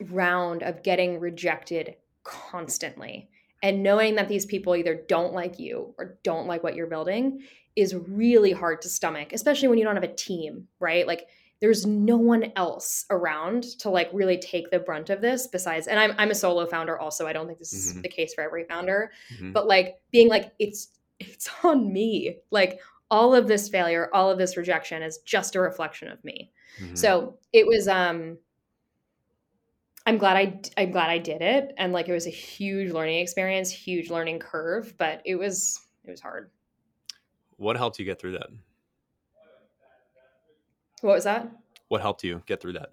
[0.00, 3.28] round of getting rejected constantly
[3.62, 7.42] and knowing that these people either don't like you or don't like what you're building
[7.76, 11.06] is really hard to stomach, especially when you don't have a team, right?
[11.06, 11.26] Like
[11.60, 15.98] there's no one else around to like really take the brunt of this besides and
[15.98, 17.26] I'm I'm a solo founder also.
[17.26, 18.02] I don't think this is Mhm.
[18.02, 19.52] the case for every founder, Mhm.
[19.52, 20.88] but like being like it's
[21.20, 22.38] it's on me.
[22.50, 26.52] Like all of this failure, all of this rejection is just a reflection of me.
[26.80, 26.98] Mhm.
[26.98, 28.38] So it was um
[30.06, 33.20] I'm glad I I'm glad I did it and like it was a huge learning
[33.20, 36.50] experience, huge learning curve, but it was it was hard.
[37.56, 38.48] What helped you get through that?
[41.00, 41.48] What was that?
[41.88, 42.90] What helped you get through that?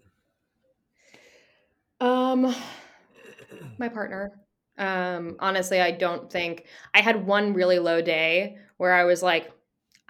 [1.99, 2.53] Um
[3.77, 4.31] my partner.
[4.77, 9.51] Um honestly, I don't think I had one really low day where I was like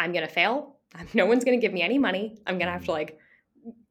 [0.02, 0.78] I'm going to fail.
[1.14, 2.38] No one's going to give me any money.
[2.46, 3.18] I'm going to have to like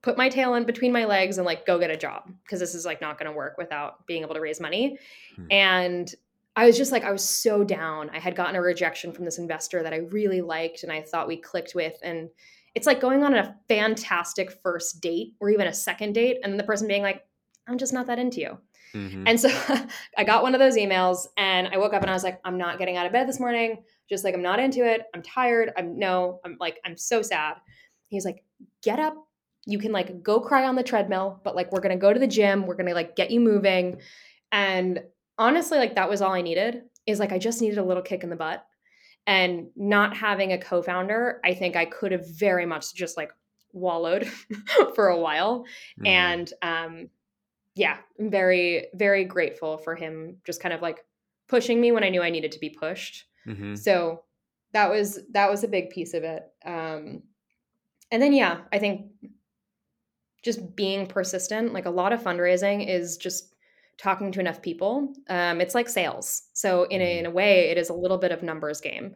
[0.03, 2.75] put my tail in between my legs and like go get a job because this
[2.75, 4.99] is like not going to work without being able to raise money.
[5.37, 5.47] Hmm.
[5.51, 6.15] And
[6.61, 8.11] I was just like, I was so down.
[8.11, 11.27] I had gotten a rejection from this investor that I really liked and I thought
[11.27, 11.95] we clicked with.
[12.03, 12.29] And
[12.75, 16.65] it's like going on a fantastic first date or even a second date, and the
[16.65, 17.25] person being like,
[17.67, 18.59] I'm just not that into you.
[18.93, 19.25] Mhm.
[19.27, 19.49] And so
[20.19, 22.59] I got one of those emails and I woke up and I was like, I'm
[22.59, 23.83] not getting out of bed this morning.
[24.11, 25.07] Just like, I'm not into it.
[25.15, 25.73] I'm tired.
[25.79, 27.55] I'm no, I'm like, I'm so sad.
[28.09, 28.45] He's like,
[28.83, 29.17] get up.
[29.65, 32.21] You can like go cry on the treadmill, but like, we're going to go to
[32.21, 32.67] the gym.
[32.67, 34.03] We're going to like get you moving.
[34.53, 35.01] And
[35.41, 38.23] honestly, like, that was all I needed is like, I just needed a little kick
[38.23, 38.65] in the butt.
[39.27, 43.33] And not having a co founder, I think I could have very much just like
[43.73, 44.27] wallowed
[44.95, 45.65] for a while
[46.01, 46.07] Mhm.
[46.07, 47.09] and um
[47.77, 51.05] yeah i'm very very grateful for him just kind of like
[51.49, 53.79] pushing me when i knew i needed to be pushed Mhm.
[53.79, 54.25] so
[54.73, 57.23] that was that was a big piece of it um
[58.11, 59.13] and then yeah i think
[60.43, 63.50] just being persistent like a lot of fundraising is just
[64.01, 67.79] talking to enough people um it's like sales so in a, in a way it
[67.79, 69.15] is a little bit of numbers game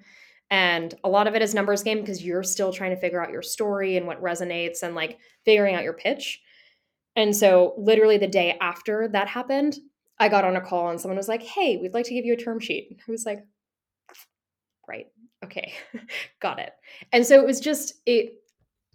[0.51, 3.31] and a lot of it is numbers game because you're still trying to figure out
[3.31, 6.43] your story and what resonates and like figuring out your pitch
[7.17, 9.79] and so, literally, the day after that happened,
[10.19, 12.35] I got on a call and someone was like, Hey, we'd like to give you
[12.35, 12.99] a term sheet.
[13.07, 13.45] I was like,
[14.89, 15.07] Right.
[15.45, 15.73] Okay.
[16.41, 16.73] got it.
[17.13, 18.35] And so it was just, it,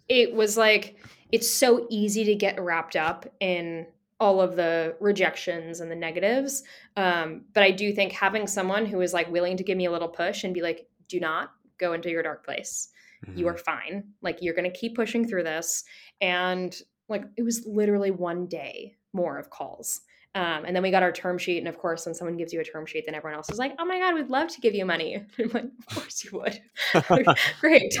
[0.08, 0.96] it was like,
[1.32, 3.86] it's so easy to get wrapped up in
[4.20, 6.62] all of the rejections and the negatives.
[6.96, 9.90] Um, but I do think having someone who is like willing to give me a
[9.90, 12.88] little push and be like, do not go into your dark place
[13.34, 13.50] you Mhm.
[13.50, 14.04] are fine.
[14.22, 15.84] Like you're going to keep pushing through this.
[16.22, 16.74] And
[17.08, 20.00] like it was literally one day more of calls.
[20.34, 21.58] Um, and then we got our term sheet.
[21.58, 23.74] And of course, when someone gives you a term sheet, then everyone else is like,
[23.78, 25.16] oh my God, we'd love to give you money.
[25.38, 26.60] I'm like, of course you would.
[27.60, 27.92] Great.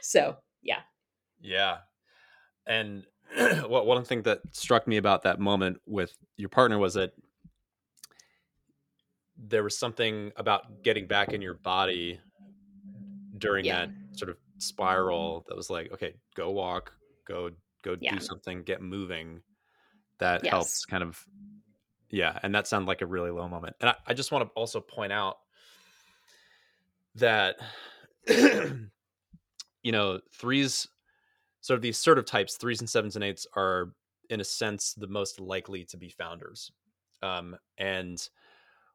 [0.00, 0.80] so, yeah.
[1.40, 1.78] Yeah.
[2.66, 3.04] And
[3.68, 7.12] what one thing that struck me about that moment with your partner was that
[9.36, 12.20] there was something about getting back in your body
[13.38, 13.74] during Yeah.
[13.84, 16.92] that sort of spiral that was like, okay, go walk,
[17.26, 17.50] go
[17.82, 18.14] go Yeah.
[18.14, 19.42] do something, get moving.
[20.18, 20.52] That Yes.
[20.52, 21.26] helps kind of
[22.10, 23.76] yeah, and that sounded like a really low moment.
[23.80, 25.38] And I, I just want to also point out
[27.16, 27.56] that
[28.28, 30.88] you know, threes
[31.66, 33.90] sort of these sort of types, threes and sevens and eights are
[34.30, 36.70] in a sense the most likely to be founders.
[37.24, 38.22] Um, and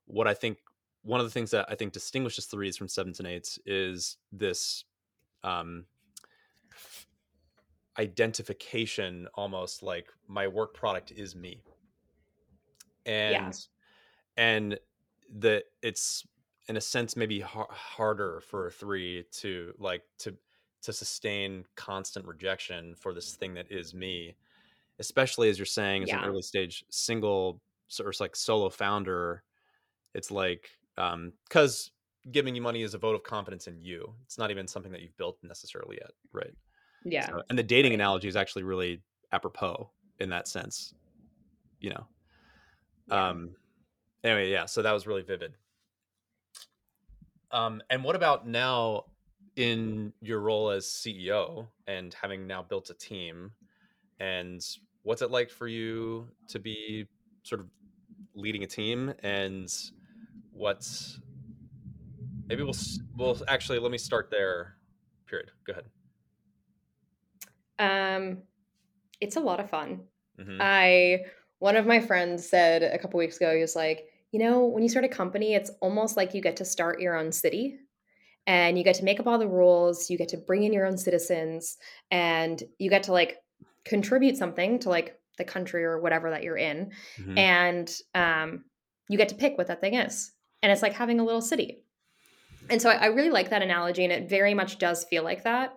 [0.05, 0.57] what I think
[1.01, 4.85] one of the things that I think distinguishes threes from sevens and eights is this
[5.43, 5.83] um,
[7.99, 11.61] identification, almost like my work product is me,
[13.05, 13.53] and
[14.37, 14.79] and
[15.39, 16.25] the it's
[16.69, 20.37] in a sense maybe har- harder for a three to like to
[20.81, 24.35] to sustain constant rejection for this thing that is me
[24.99, 29.43] especially as you're saying as an early stage single it's like solo founder
[30.13, 31.91] it's like um because
[32.31, 35.01] giving you money is a vote of confidence in you it's not even something that
[35.01, 36.53] you've built necessarily yet right
[37.03, 37.27] Yeah.
[37.27, 37.95] So- and the dating right.
[37.99, 39.01] analogy is actually really
[39.31, 40.93] apropos in that sense
[41.79, 42.05] you know
[43.07, 43.29] Yeah.
[43.29, 43.55] um
[44.23, 45.55] anyway yeah so that was really vivid
[47.51, 49.05] um and what about now
[49.55, 53.51] in your role as ceo and having now built a team
[54.19, 54.65] and
[55.03, 57.07] what's it like for you to be
[57.43, 57.69] sort of
[58.35, 59.91] leading a team and
[60.51, 61.19] what's
[62.47, 62.75] maybe we'll
[63.15, 64.77] we'll actually let me start there
[65.25, 65.85] period go ahead
[67.79, 68.43] Um,
[69.21, 70.07] it's a lot of fun.
[70.37, 70.59] Mhm.
[70.59, 71.25] I
[71.59, 74.83] one of my friends said a couple weeks ago, he was like, you know, when
[74.83, 77.79] you start a company, it's almost like you get to start your own city
[78.47, 80.85] and you get to make up all the rules, you get to bring in your
[80.85, 81.77] own citizens,
[82.09, 83.37] and you get to like
[83.85, 86.91] contribute something to like the country or whatever that you're in.
[87.17, 87.37] Mhm.
[87.37, 88.65] And um,
[89.07, 90.31] you get to pick what that thing is.
[90.61, 91.83] And it's like having a little city.
[92.69, 95.43] And so I, I really like that analogy, and it very much does feel like
[95.43, 95.73] that.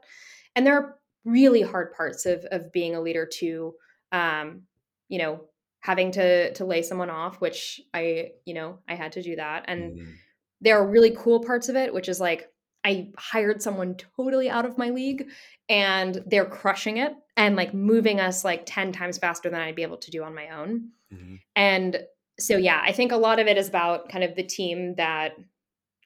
[0.55, 3.75] And there are really hard parts of of being a leader too.
[4.13, 4.63] Um,
[5.09, 5.47] you know,
[5.81, 9.65] having to to lay someone off, which I, you know, I had to do that.
[9.69, 10.15] And Mhm.
[10.61, 12.49] there are really cool parts of it, which is like
[12.85, 15.27] I hired someone totally out of my league
[15.69, 19.83] and they're crushing it and like moving us like 10 times faster than I'd be
[19.83, 20.91] able to do on my own.
[21.13, 21.37] Mm-hmm.
[21.57, 21.99] And
[22.39, 25.33] so, yeah, I think a lot of it is about kind of the team that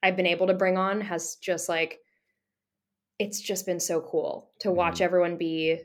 [0.02, 1.98] I've been able to bring on has just like,
[3.18, 5.04] it's just been so cool to watch mm-hmm.
[5.04, 5.80] everyone be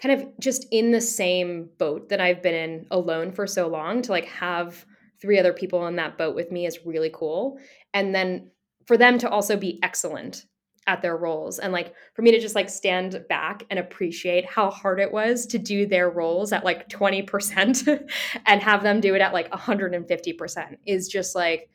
[0.00, 4.02] kind of just in the same boat that I've been in alone for so long
[4.02, 4.84] to like have
[5.20, 7.58] three other people in that boat with me is really cool.
[7.92, 8.50] And then
[8.88, 10.46] for them to also be excellent
[10.86, 14.70] at their roles and like for me to just like stand back and appreciate how
[14.70, 18.08] hard it was to do their roles at like 20%
[18.46, 21.68] and have them do it at like 150% is just like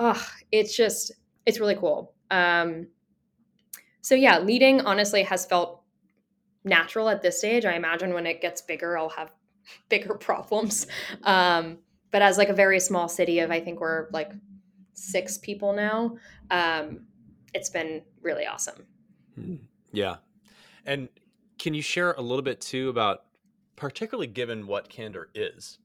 [0.00, 1.12] oh it's just
[1.46, 2.12] it's really cool.
[2.32, 2.88] Um
[4.00, 5.82] so yeah leading honestly has felt
[6.64, 7.64] natural at this stage.
[7.64, 9.30] I imagine when it gets bigger i'll have
[9.88, 10.88] bigger problems.
[11.22, 11.78] Um
[12.10, 14.32] but as like a very small city of i think we're like
[14.98, 16.16] six people now
[16.50, 17.00] um,
[17.54, 18.86] it's been really awesome.
[19.34, 19.56] Hmm.
[19.92, 20.16] Yeah.
[20.86, 21.08] And
[21.58, 23.24] can you share a little bit too about,
[23.76, 25.78] particularly given what candor is,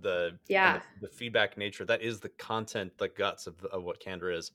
[0.00, 4.00] the yeah the, the, feedback nature that is the content, the guts of, of what
[4.00, 4.52] candor is,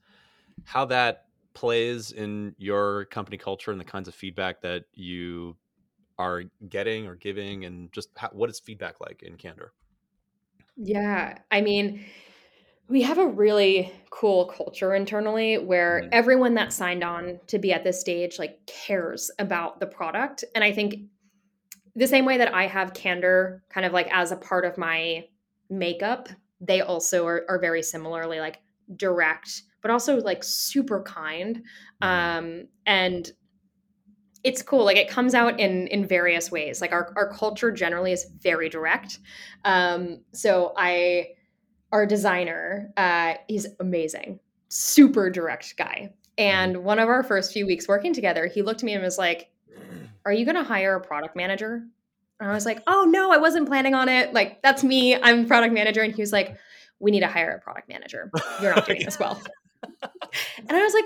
[0.64, 5.56] how that plays in your company culture and the kinds of feedback that you
[6.18, 9.74] are getting or giving, and just how, what is feedback like in candor?
[10.76, 12.04] Yeah, I mean,
[12.90, 16.10] we have a really cool culture internally where mm-hmm.
[16.12, 20.44] everyone that signed on to be at this stage like cares about the product.
[20.56, 20.96] And i think
[21.96, 25.26] the same way that i have candor kind of like as a part of my
[25.70, 26.30] makeup
[26.62, 28.60] they also are, are very similarly like
[28.96, 31.64] direct but also like super kind.
[32.04, 32.08] Mm-hmm.
[32.08, 33.32] um and
[34.44, 34.86] it's cool.
[34.86, 36.80] Like it comes out in in various ways.
[36.80, 39.20] Like our, our culture generally is very direct.
[39.66, 41.28] Um so i
[41.92, 46.14] our designer, uh, he's amazing, super direct guy.
[46.38, 46.86] And mm-hmm.
[46.86, 49.50] one of our first few weeks working together, he looked at me and was like,
[50.26, 51.84] Are you going to hire a product manager?
[52.40, 54.34] And I was like, Oh, no, I wasn't planning on it.
[54.34, 55.16] Like, that's me.
[55.16, 56.02] I'm product manager.
[56.02, 56.58] And he was like,
[57.00, 58.32] We need to hire a product manager.
[58.62, 59.42] You're not doing this well.
[60.04, 61.06] and I was like,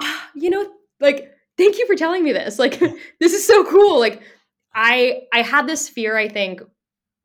[0.00, 2.58] ah, You know, like, thank you for telling me this.
[2.58, 2.78] Like,
[3.20, 4.00] this is so cool.
[4.00, 4.22] Like,
[4.74, 6.60] I I had this fear, I think,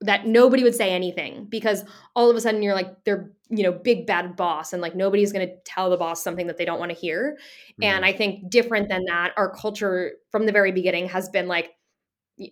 [0.02, 1.84] that nobody would say anything because
[2.16, 5.32] all of a sudden you're like they're you know big bad boss and like nobody's
[5.32, 7.38] going to tell the boss something that they don't want to hear.
[7.74, 7.84] Mm-hmm.
[7.84, 11.72] and i think different than that our culture from the very beginning has been like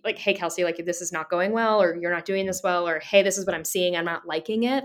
[0.04, 2.86] like hey kelsey like this is not going well or you're not doing this well
[2.86, 4.84] or hey this is what i'm seeing i'm not liking it.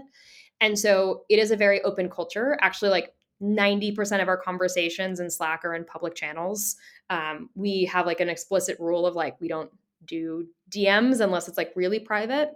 [0.62, 2.58] And so it is a very open culture.
[2.62, 6.78] Actually like 90% of our conversations in slack are in public channels.
[7.10, 9.70] Um, we have like an explicit rule of like we don't
[10.06, 12.52] do DMs unless it's like really private.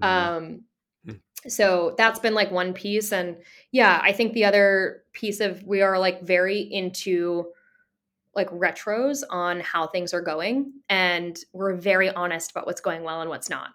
[0.00, 0.04] Mm-hmm.
[0.04, 0.60] Um,
[1.04, 1.48] hmm.
[1.48, 3.12] so that's been like one piece.
[3.12, 3.36] And
[3.72, 7.46] yeah, I think the other piece of we are like very into
[8.34, 10.72] like retros on how things are going.
[10.88, 13.70] And we're very honest about what's going well and what's not.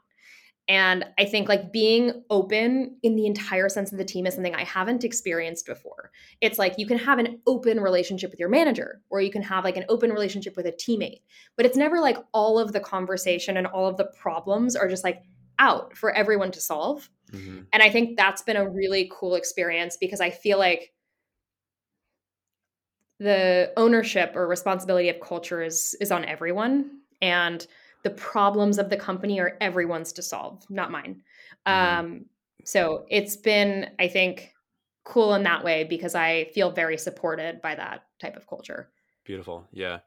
[0.70, 4.54] And I think like being open in the entire sense of the team is something
[4.54, 6.12] I haven't experienced before.
[6.42, 9.64] It's like you can have an open relationship with your manager, or you can have
[9.64, 11.22] like an open relationship with a teammate,
[11.58, 15.04] but it's never like all of the conversation and all of the problems are just
[15.04, 15.24] like
[15.58, 17.10] out for everyone to solve.
[17.32, 17.62] Mm-hmm.
[17.74, 20.94] And I think that's been a really cool experience because I feel like
[23.20, 27.66] the ownership or responsibility of culture is is on everyone and
[28.04, 31.22] the problems of the company are everyone's to solve, not mine.
[31.68, 32.00] Mm-hmm.
[32.00, 32.26] Um,
[32.64, 34.54] so it's been, I think,
[35.04, 38.90] cool in that way because I feel very supported by that type of culture.
[39.24, 39.68] Beautiful.
[39.72, 40.00] Yeah.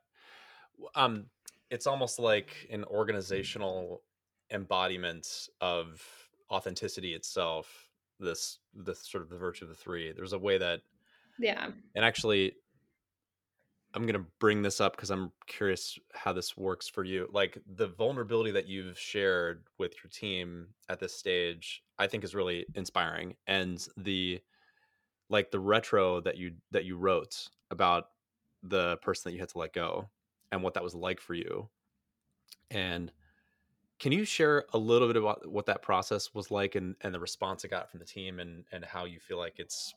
[0.95, 1.27] Um,
[1.71, 4.03] it's almost like an organizational
[4.51, 6.03] embodiment of
[6.51, 7.89] authenticity itself.
[8.21, 10.13] This, this sort of the virtue of the three.
[10.13, 10.83] There's a way that,
[11.39, 12.53] yeah, and actually,
[13.95, 17.29] I'm going to bring this up because I'm curious how this works for you.
[17.33, 22.35] Like the vulnerability that you've shared with your team at this stage, I think is
[22.35, 23.35] really inspiring.
[23.47, 24.41] And the
[25.29, 28.09] like the retro that you that you wrote about
[28.63, 30.09] the person that you had to let go
[30.53, 31.69] and what that was like for you.
[32.71, 33.13] And
[33.99, 37.21] can you share a little bit about what that process was like and, and the
[37.21, 39.95] response it got from the team and, and how you feel like it's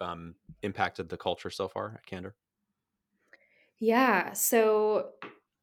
[0.00, 2.34] um, impacted the culture so far at Candor?
[3.80, 4.32] Yeah.
[4.32, 5.10] So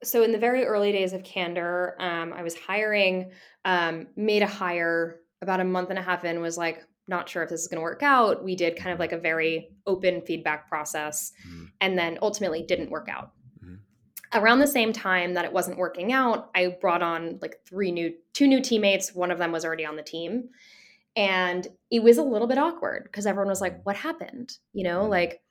[0.04, 3.32] so in the very early days of Candor, um, I was hiring,
[3.64, 7.44] um, made a hire about a month and a half in, was like, not sure
[7.44, 8.44] if this is going to work out.
[8.44, 11.66] We did kind of like a very open feedback process mm-hmm.
[11.82, 13.32] and then ultimately didn't work out.
[13.64, 13.76] Mm-hmm.
[14.34, 18.14] Around the same time that it wasn't working out, I brought on like three new,
[18.34, 19.14] two new teammates.
[19.14, 20.50] One of them was already on the team.
[21.16, 24.58] And it was a little bit awkward because everyone was like, what happened?
[24.74, 25.12] You know, mm-hmm.
[25.12, 25.42] like,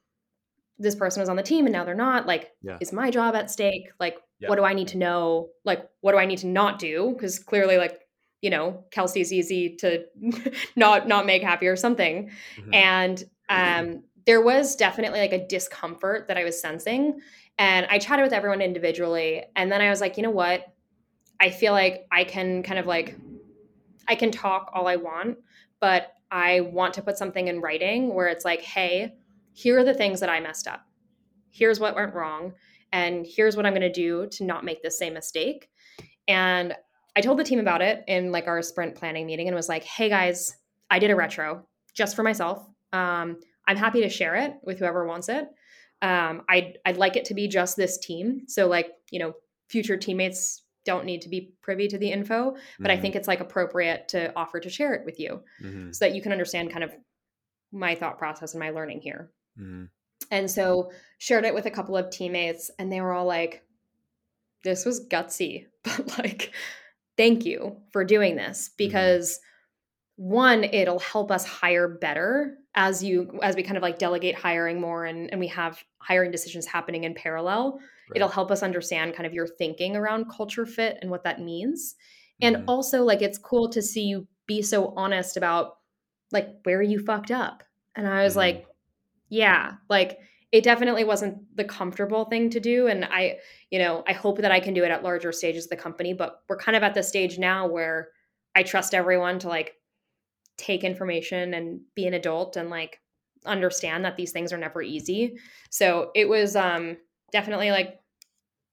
[0.79, 2.79] this person was on the team and now they're not like Yeah.
[2.81, 4.49] is my job at stake like Yeah.
[4.49, 7.39] what do i need to know like what do i need to not do because
[7.39, 8.01] clearly like
[8.43, 10.05] you know kelsey's easy to
[10.77, 12.75] not not make happy or something Mhm.
[12.75, 17.21] and um there was definitely like a discomfort that i was sensing
[17.59, 20.67] and i chatted with everyone individually and then i was like you know what
[21.41, 23.15] i feel like i can kind of like
[24.09, 25.39] i can talk all i want
[25.81, 29.15] but i want to put something in writing where it's like hey
[29.55, 30.83] here are the things that i messed up.
[31.51, 32.53] Here's what went wrong
[32.93, 35.69] and here's what i'm going to do to not make the same mistake.
[36.29, 36.75] And
[37.17, 39.85] i told the team about it in like our sprint planning meeting and was like
[39.85, 40.53] hey guys
[40.91, 42.67] i did a retro just for myself.
[42.93, 43.39] Um,
[43.69, 45.47] i'm happy to share it with whoever wants it.
[46.03, 48.43] Um, I'd, I'd like it to be just this team.
[48.49, 49.33] So like you know
[49.71, 53.01] future teammates don't need to be privy to the info but i Mhm.
[53.01, 55.95] think it's like appropriate to offer to share it with you Mhm.
[55.95, 56.93] so that you can understand kind of
[57.73, 59.89] my thought process and my learning here Mhm.
[60.31, 63.63] and so shared it with a couple of teammates and they were all like
[64.65, 66.53] this was gutsy but like
[67.17, 69.39] thank you for doing this because
[70.17, 74.81] one it'll help us hire better as you as we kind of like delegate hiring
[74.81, 77.79] more and, and we have hiring decisions happening in parallel
[78.11, 78.17] Right.
[78.17, 81.97] it'll help us understand kind of your thinking around culture fit and what that means
[82.43, 82.65] and Mhm.
[82.69, 85.79] also like it's cool to see you be so honest about
[86.33, 87.63] like where you fucked up
[87.97, 88.39] and i was Mhm.
[88.39, 88.67] like
[89.29, 90.19] yeah like
[90.53, 93.37] it definitely wasn't the comfortable thing to do and i
[93.71, 96.13] you know i hope that i can do it at larger stages of the company
[96.13, 98.09] but we're kind of at the stage now where
[98.55, 99.75] i trust everyone to like
[100.57, 103.01] take information and be an adult and like
[103.45, 105.37] understand that these things are never easy
[105.71, 106.97] so it was um
[107.33, 108.01] definitely like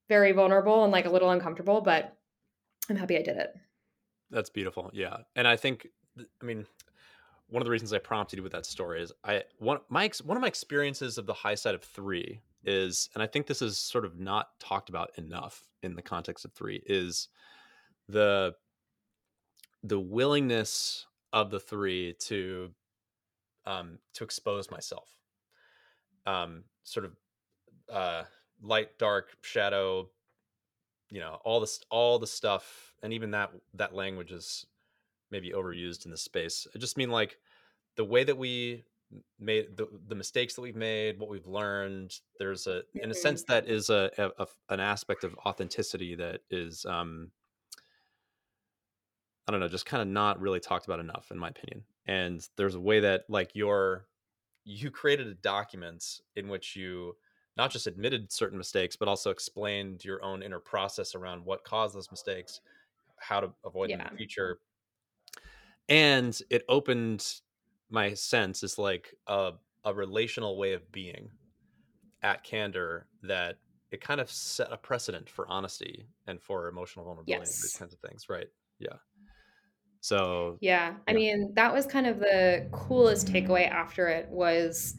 [0.08, 2.16] very vulnerable and like a little uncomfortable but
[2.90, 3.54] i'm happy i did it
[4.32, 4.90] That's beautiful.
[4.94, 5.18] Yeah.
[5.36, 5.88] And I think,
[6.18, 6.66] I mean,
[7.52, 10.38] one of the reasons I prompted you with that story is I one my one
[10.38, 13.78] of my experiences of the high side of three is, and I think this is
[13.78, 17.28] sort of not talked about enough in the context of three is
[18.08, 18.56] the
[19.84, 22.72] the willingness of the three to
[23.66, 25.10] um to expose myself.
[26.26, 27.12] Um sort of
[27.92, 28.24] uh
[28.62, 30.10] light dark shadow
[31.10, 34.66] you know all this all the stuff and even that that language is
[35.32, 36.68] maybe overused in this space.
[36.76, 37.40] I just mean like
[37.96, 38.86] the way that we
[39.40, 43.18] made the, the mistakes that we've made what we've learned there's a in a Mhm.
[43.18, 47.32] sense that is a, a, a- an aspect of authenticity that is um
[49.48, 51.84] i don't know just kind of not really talked about enough in my opinion.
[52.06, 54.08] And there's a way that like your
[54.64, 57.18] you created a document in which you
[57.58, 61.96] not just admitted certain mistakes but also explained your own inner process around what caused
[61.96, 62.62] those mistakes
[63.20, 64.60] how to avoid them in the future
[65.92, 67.42] and it opened
[67.92, 69.54] my sense is like a,
[69.86, 71.32] a relational way of being
[72.24, 73.60] at candor that
[73.92, 77.94] it kind of set a precedent for honesty and for emotional vulnerability and these kinds
[77.94, 78.98] of things right yeah
[80.02, 80.98] so Yeah.
[81.08, 81.20] I Yeah.
[81.20, 84.96] mean, that was kind of the coolest takeaway after it was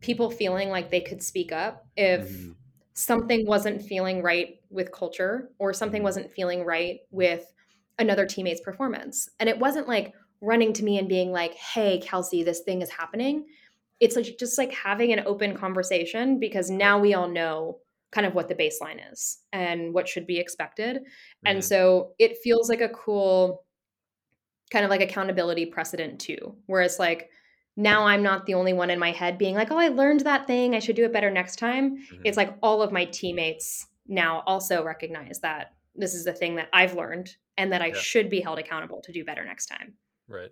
[0.00, 2.56] people feeling like they could speak up if Mhm.
[2.92, 6.02] something wasn't feeling right with culture or something Mhm.
[6.02, 7.52] wasn't feeling right with
[7.98, 9.28] another teammate's performance.
[9.40, 12.90] And it wasn't like running to me and being like, "Hey, Kelsey, this thing is
[12.90, 13.46] happening."
[14.00, 17.80] It's like just like having an open conversation because now we all know
[18.12, 21.02] kind of what the baseline is and what should be expected.
[21.44, 21.64] And Mhm.
[21.64, 23.64] so it feels like a cool
[24.70, 27.30] kind of like accountability precedent too, where it's like
[27.76, 30.46] now I'm not the only one in my head being like, oh, I learned that
[30.46, 30.74] thing.
[30.74, 31.98] I should do it better next time.
[31.98, 32.20] Mhm.
[32.24, 36.68] It's like all of my teammates now also recognize that this is the thing that
[36.72, 37.94] I've learned and that I Yeah.
[37.94, 39.96] should be held accountable to do better next time.
[40.28, 40.50] Right.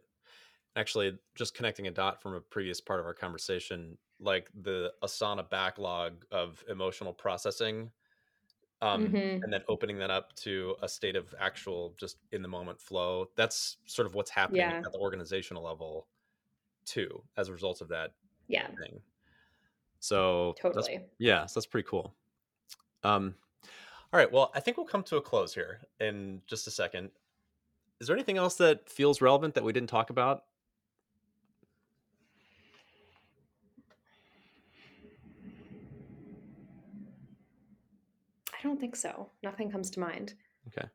[0.77, 5.49] Actually, just connecting a dot from a previous part of our conversation, like the Asana
[5.49, 7.93] backlog of emotional processing,
[8.83, 9.45] um, Mhm.
[9.45, 13.29] and then opening that up to a state of actual just in the moment flow.
[13.37, 14.87] That's sort of what's happening Yeah.
[14.87, 16.09] at the organizational level
[16.87, 18.15] too, as a result of that
[18.49, 19.03] Yeah, thing.
[20.01, 21.11] So that's totally.
[21.19, 22.15] yeah, so that's pretty cool.
[23.05, 23.37] Um,
[24.13, 27.13] all right, well, I think we'll come to a close here in just a second.
[28.05, 30.45] Is there anything else that feels relevant that we didn't talk about?
[38.53, 39.31] I don't think so.
[39.43, 40.35] Nothing comes to mind.
[40.69, 40.87] Okay.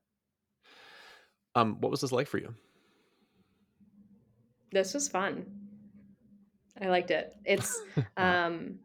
[1.56, 2.54] Um, what was this like for you?
[4.72, 5.48] This was fun.
[6.80, 7.36] I liked it.
[7.44, 7.82] It's
[8.18, 8.78] um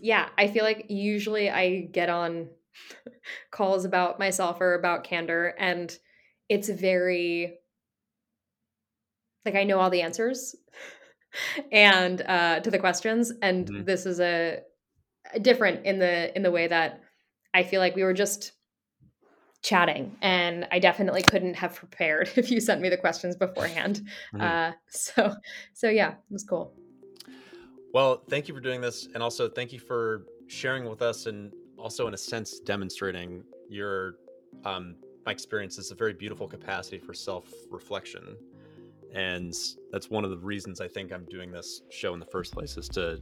[0.00, 2.48] yeah, I feel like usually I get on
[3.50, 5.94] calls about myself or about candor and
[6.52, 7.58] it's very
[9.46, 10.54] like I know all the answers
[11.72, 13.86] and uh to the questions and Mhm.
[13.86, 14.60] this is a
[15.40, 17.00] different in the in the way that
[17.54, 18.52] I feel like we were just
[19.62, 24.02] chatting and I definitely couldn't have prepared if you sent me the questions beforehand.
[24.34, 24.42] Mm-hmm.
[24.42, 25.34] Uh, so
[25.72, 26.74] so yeah, it was cool.
[27.94, 31.50] Well, thank you for doing this and also thank you for sharing with us and
[31.78, 34.16] also in a sense demonstrating your
[34.64, 38.36] um, my experience is a very beautiful capacity for self-reflection.
[39.14, 39.54] And
[39.92, 42.78] that's one of the reasons i think i'm doing this show in the first place
[42.78, 43.20] is to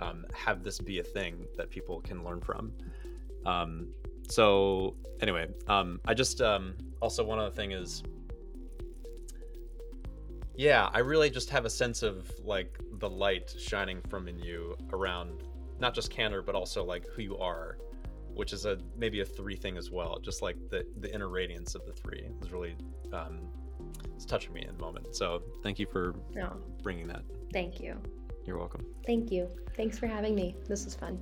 [0.00, 2.72] um, have this be a thing that people can learn from.
[3.46, 3.88] Um,
[4.28, 8.02] so anyway um, i just um, also one other thing is
[10.56, 14.76] yeah i really just have a sense of like the light shining from in you
[14.92, 15.42] around
[15.78, 17.76] not just candor but also like who you are
[18.34, 21.74] which is a maybe a three thing as well just like the the inner radiance
[21.74, 22.76] of the three is really
[23.12, 23.38] um
[24.14, 25.14] it's touching me in the moment.
[25.14, 26.14] So thank you for
[26.82, 27.22] bringing that.
[27.52, 27.96] Thank you.
[28.46, 28.84] You're welcome.
[29.06, 29.48] Thank you.
[29.76, 30.54] Thanks for having me.
[30.68, 31.18] This was fun